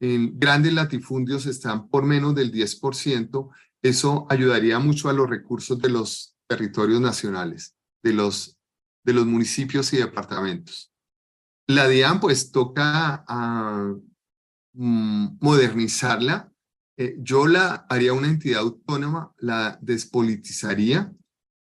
En 0.00 0.38
grandes 0.38 0.72
latifundios 0.72 1.46
están 1.46 1.88
por 1.88 2.04
menos 2.04 2.34
del 2.34 2.52
10%. 2.52 3.50
Eso 3.82 4.26
ayudaría 4.28 4.78
mucho 4.78 5.08
a 5.08 5.12
los 5.12 5.28
recursos 5.28 5.78
de 5.78 5.88
los 5.88 6.36
territorios 6.46 7.00
nacionales, 7.00 7.76
de 8.02 8.12
los, 8.12 8.58
de 9.04 9.12
los 9.12 9.26
municipios 9.26 9.92
y 9.92 9.98
departamentos. 9.98 10.92
La 11.66 11.88
DIAN 11.88 12.20
pues 12.20 12.50
toca 12.50 13.14
a, 13.14 13.24
ah, 13.28 13.94
mm, 14.74 15.38
modernizarla 15.40 16.52
eh, 17.00 17.16
yo 17.20 17.46
la 17.46 17.86
haría 17.88 18.12
una 18.12 18.26
entidad 18.26 18.60
autónoma, 18.60 19.32
la 19.38 19.78
despolitizaría. 19.80 21.12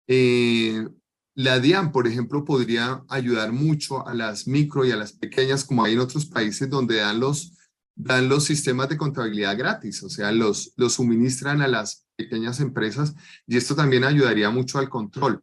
Eh, 0.09 0.89
la 1.37 1.61
DIAN, 1.61 1.93
por 1.93 2.09
ejemplo, 2.09 2.45
podría 2.45 3.05
ayudar 3.09 3.53
mucho 3.53 4.07
a 4.09 4.13
las 4.13 4.49
micro 4.49 4.85
y 4.85 4.91
a 4.91 4.97
las 4.97 5.13
pequeñas, 5.13 5.65
como 5.65 5.85
hay 5.85 5.93
en 5.93 6.01
otros 6.01 6.27
países 6.27 6.69
donde 6.69 6.97
dan 6.97 7.21
los, 7.21 7.57
dan 7.95 8.29
los 8.29 8.45
sistemas 8.45 8.89
de 8.89 8.97
contabilidad 8.97 9.57
gratis, 9.57 10.03
o 10.03 10.09
sea, 10.09 10.33
los, 10.33 10.73
los 10.77 10.95
suministran 10.95 11.61
a 11.63 11.69
las 11.69 12.07
pequeñas 12.17 12.61
empresas 12.61 13.15
y 13.47 13.57
esto 13.57 13.75
también 13.75 14.05
ayudaría 14.05 14.51
mucho 14.51 14.79
al 14.79 14.89
control. 14.89 15.43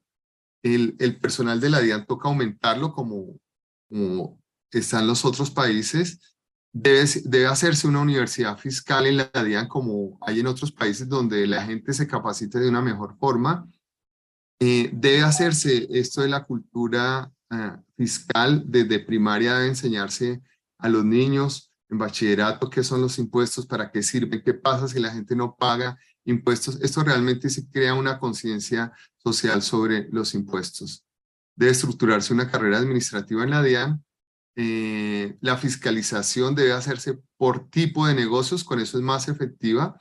El, 0.64 0.96
el 1.00 1.18
personal 1.20 1.60
de 1.60 1.70
la 1.70 1.82
DIAN 1.82 2.06
toca 2.06 2.30
aumentarlo 2.30 2.94
como, 2.94 3.40
como 3.90 4.42
están 4.72 5.08
los 5.08 5.24
otros 5.24 5.52
países. 5.52 6.36
Debe, 6.74 7.06
debe 7.26 7.48
hacerse 7.48 7.88
una 7.88 8.02
universidad 8.02 8.58
fiscal 8.58 9.08
en 9.08 9.18
la 9.18 9.32
DIAN 9.32 9.68
como 9.68 10.18
hay 10.22 10.40
en 10.40 10.48
otros 10.48 10.72
países 10.72 11.08
donde 11.08 11.46
la 11.48 11.64
gente 11.64 11.94
se 11.94 12.08
capacite 12.08 12.60
de 12.60 12.70
una 12.70 12.82
mejor 12.82 13.18
forma. 13.18 13.68
Eh, 14.60 14.90
debe 14.92 15.22
hacerse 15.22 15.88
esto 15.92 16.22
de 16.22 16.30
la 16.30 16.44
cultura 16.44 17.32
ah, 17.52 17.82
fiscal 17.96 18.64
desde 18.66 19.00
primaria, 19.00 19.56
debe 19.56 19.68
enseñarse 19.68 20.42
a 20.80 20.90
los 20.90 21.06
niños 21.06 21.72
en 21.90 21.98
bachillerato 21.98 22.70
qué 22.70 22.84
son 22.84 23.02
los 23.02 23.18
impuestos, 23.18 23.66
para 23.66 23.92
qué 23.92 24.04
sirven, 24.04 24.42
qué 24.44 24.54
pasa 24.54 24.88
si 24.88 25.00
la 25.00 25.12
gente 25.12 25.36
no 25.36 25.56
paga 25.56 25.98
impuestos. 26.26 26.80
Esto 26.82 27.04
realmente 27.04 27.50
se 27.50 27.70
crea 27.70 27.94
una 27.94 28.20
conciencia 28.20 28.92
social 29.18 29.62
sobre 29.62 30.10
los 30.12 30.34
impuestos. 30.34 31.06
Debe 31.56 31.72
estructurarse 31.72 32.34
una 32.34 32.52
carrera 32.52 32.78
administrativa 32.78 33.44
en 33.44 33.50
la 33.50 33.64
DIAN. 33.64 34.04
Eh, 34.56 35.38
la 35.42 35.58
fiscalización 35.58 36.56
debe 36.56 36.74
hacerse 36.74 37.20
por 37.38 37.70
tipo 37.70 38.08
de 38.08 38.16
negocios, 38.16 38.64
con 38.64 38.80
eso 38.80 38.98
es 38.98 39.04
más 39.04 39.28
efectiva. 39.28 40.00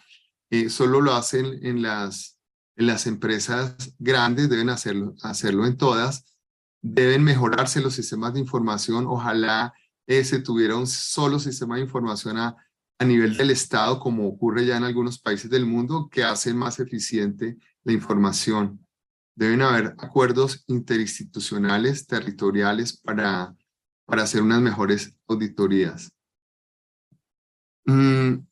Eh, 0.51 0.71
solo 0.71 1.01
lo 1.01 1.15
hacen 1.15 1.61
en 1.63 1.83
las, 1.83 2.39
en 2.77 2.87
las 2.87 3.07
empresas 3.07 3.95
grandes, 3.99 4.49
deben 4.49 4.71
hacerlo, 4.71 5.15
hacerlo 5.23 5.67
en 5.67 5.77
todas. 5.77 6.37
Deben 6.83 7.23
mejorarse 7.25 7.81
los 7.81 7.95
sistemas 7.95 8.35
de 8.35 8.41
información. 8.41 9.07
Ojalá 9.07 9.73
se 10.07 10.41
tuviera 10.41 10.77
un 10.77 10.87
solo 10.87 11.39
sistema 11.39 11.77
de 11.77 11.83
información 11.83 12.39
a, 12.39 12.57
a 12.99 13.05
nivel 13.05 13.37
del 13.37 13.51
Estado, 13.51 14.01
como 14.01 14.27
ocurre 14.27 14.67
ya 14.67 14.77
en 14.77 14.85
algunos 14.85 15.19
países 15.19 15.51
del 15.51 15.67
mundo, 15.67 16.09
que 16.11 16.25
hace 16.25 16.55
más 16.55 16.79
eficiente 16.81 17.57
la 17.85 17.93
información. 17.93 18.87
Deben 19.35 19.63
haber 19.63 19.95
acuerdos 19.99 20.65
interinstitucionales, 20.67 22.07
territoriales, 22.07 22.97
para, 22.97 23.55
para 24.07 24.23
hacer 24.23 24.43
unas 24.43 24.63
mejores 24.63 25.15
auditorías. 25.27 26.11
Mm, 27.85 28.47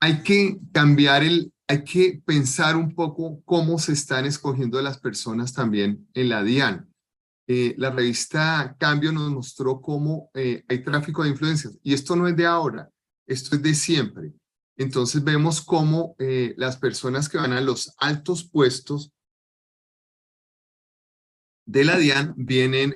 hay 0.00 0.22
que 0.22 0.58
cambiar 0.72 1.22
el, 1.22 1.52
hay 1.68 1.84
que 1.84 2.22
pensar 2.24 2.76
un 2.76 2.94
poco 2.94 3.42
cómo 3.44 3.78
se 3.78 3.92
están 3.92 4.24
escogiendo 4.24 4.80
las 4.80 4.98
personas 4.98 5.52
también 5.52 6.08
en 6.14 6.28
la 6.30 6.42
DIAN. 6.42 6.89
Eh, 7.46 7.74
la 7.78 7.90
revista 7.90 8.76
Cambio 8.78 9.12
nos 9.12 9.30
mostró 9.30 9.80
cómo 9.80 10.30
eh, 10.34 10.64
hay 10.68 10.82
tráfico 10.82 11.22
de 11.22 11.30
influencias. 11.30 11.78
Y 11.82 11.94
esto 11.94 12.14
no 12.16 12.28
es 12.28 12.36
de 12.36 12.46
ahora, 12.46 12.90
esto 13.26 13.56
es 13.56 13.62
de 13.62 13.74
siempre. 13.74 14.32
Entonces 14.76 15.22
vemos 15.22 15.60
cómo 15.60 16.14
eh, 16.18 16.54
las 16.56 16.76
personas 16.76 17.28
que 17.28 17.38
van 17.38 17.52
a 17.52 17.60
los 17.60 17.94
altos 17.98 18.48
puestos 18.48 19.12
de 21.66 21.84
la 21.84 21.96
DIAN 21.96 22.34
vienen, 22.36 22.94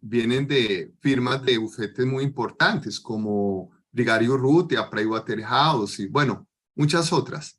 vienen 0.00 0.46
de 0.46 0.92
firmas 1.00 1.42
de 1.44 1.58
bufetes 1.58 2.06
muy 2.06 2.22
importantes 2.22 3.00
como 3.00 3.72
Brigario 3.90 4.36
Rutia, 4.36 4.88
Pricewaterhouse 4.88 5.98
y 6.00 6.06
bueno, 6.06 6.46
muchas 6.76 7.12
otras. 7.12 7.58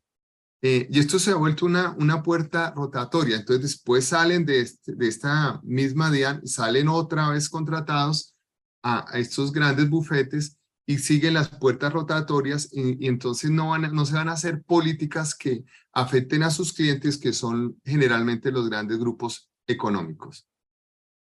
Eh, 0.62 0.88
y 0.90 1.00
esto 1.00 1.20
se 1.20 1.32
ha 1.32 1.36
vuelto 1.36 1.66
una, 1.66 1.92
una 2.00 2.24
puerta 2.24 2.74
rotatoria. 2.76 3.38
Entonces 3.38 3.64
después 3.64 4.06
salen 4.06 4.46
de, 4.46 4.62
este, 4.62 4.96
de 4.96 5.08
esta 5.08 5.62
misma 5.64 6.10
DIAN, 6.10 6.46
salen 6.48 6.88
otra 6.88 7.30
vez 7.30 7.50
contratados 7.50 8.36
a, 8.84 9.06
estos 9.14 9.52
grandes 9.52 9.90
bufetes 9.90 10.58
y 10.86 10.98
siguen 11.00 11.34
las 11.34 11.50
puertas 11.50 11.92
rotatorias 11.94 12.70
y, 12.72 13.08
entonces 13.08 13.52
no, 13.52 13.70
van 13.70 13.94
no 13.94 14.06
se 14.06 14.14
van 14.14 14.30
a 14.30 14.34
hacer 14.34 14.64
políticas 14.64 15.36
que 15.36 15.66
afecten 15.92 16.44
a 16.44 16.50
sus 16.50 16.74
clientes 16.74 17.18
que 17.18 17.34
son 17.34 17.80
generalmente 17.84 18.52
los 18.52 18.70
grandes 18.70 18.98
grupos 18.98 19.50
económicos. 19.68 20.48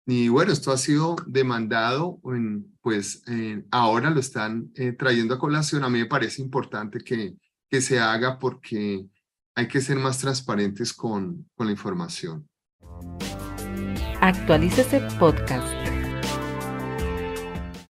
Y 0.07 0.29
bueno, 0.29 0.53
esto 0.53 0.71
ha 0.71 0.77
sido 0.77 1.15
demandado, 1.25 2.21
pues 2.81 3.23
ahora 3.71 4.11
lo 4.11 4.19
están 4.19 4.71
eh, 4.75 4.91
trayendo 4.91 5.33
a 5.33 5.39
colación. 5.39 5.83
A 5.83 5.89
mí 5.89 5.97
me 5.97 6.05
parece 6.05 6.43
importante 6.43 6.99
que, 6.99 7.35
que 7.67 7.81
se 7.81 7.99
haga 7.99 8.37
porque 8.37 9.09
hay 9.55 9.67
que 9.67 9.81
ser 9.81 9.97
más 9.97 10.19
transparentes 10.19 10.93
con, 10.93 11.49
con 11.55 11.67
la 11.67 11.71
información. 11.71 12.47
Actualícese 14.21 15.01
podcast. 15.17 15.94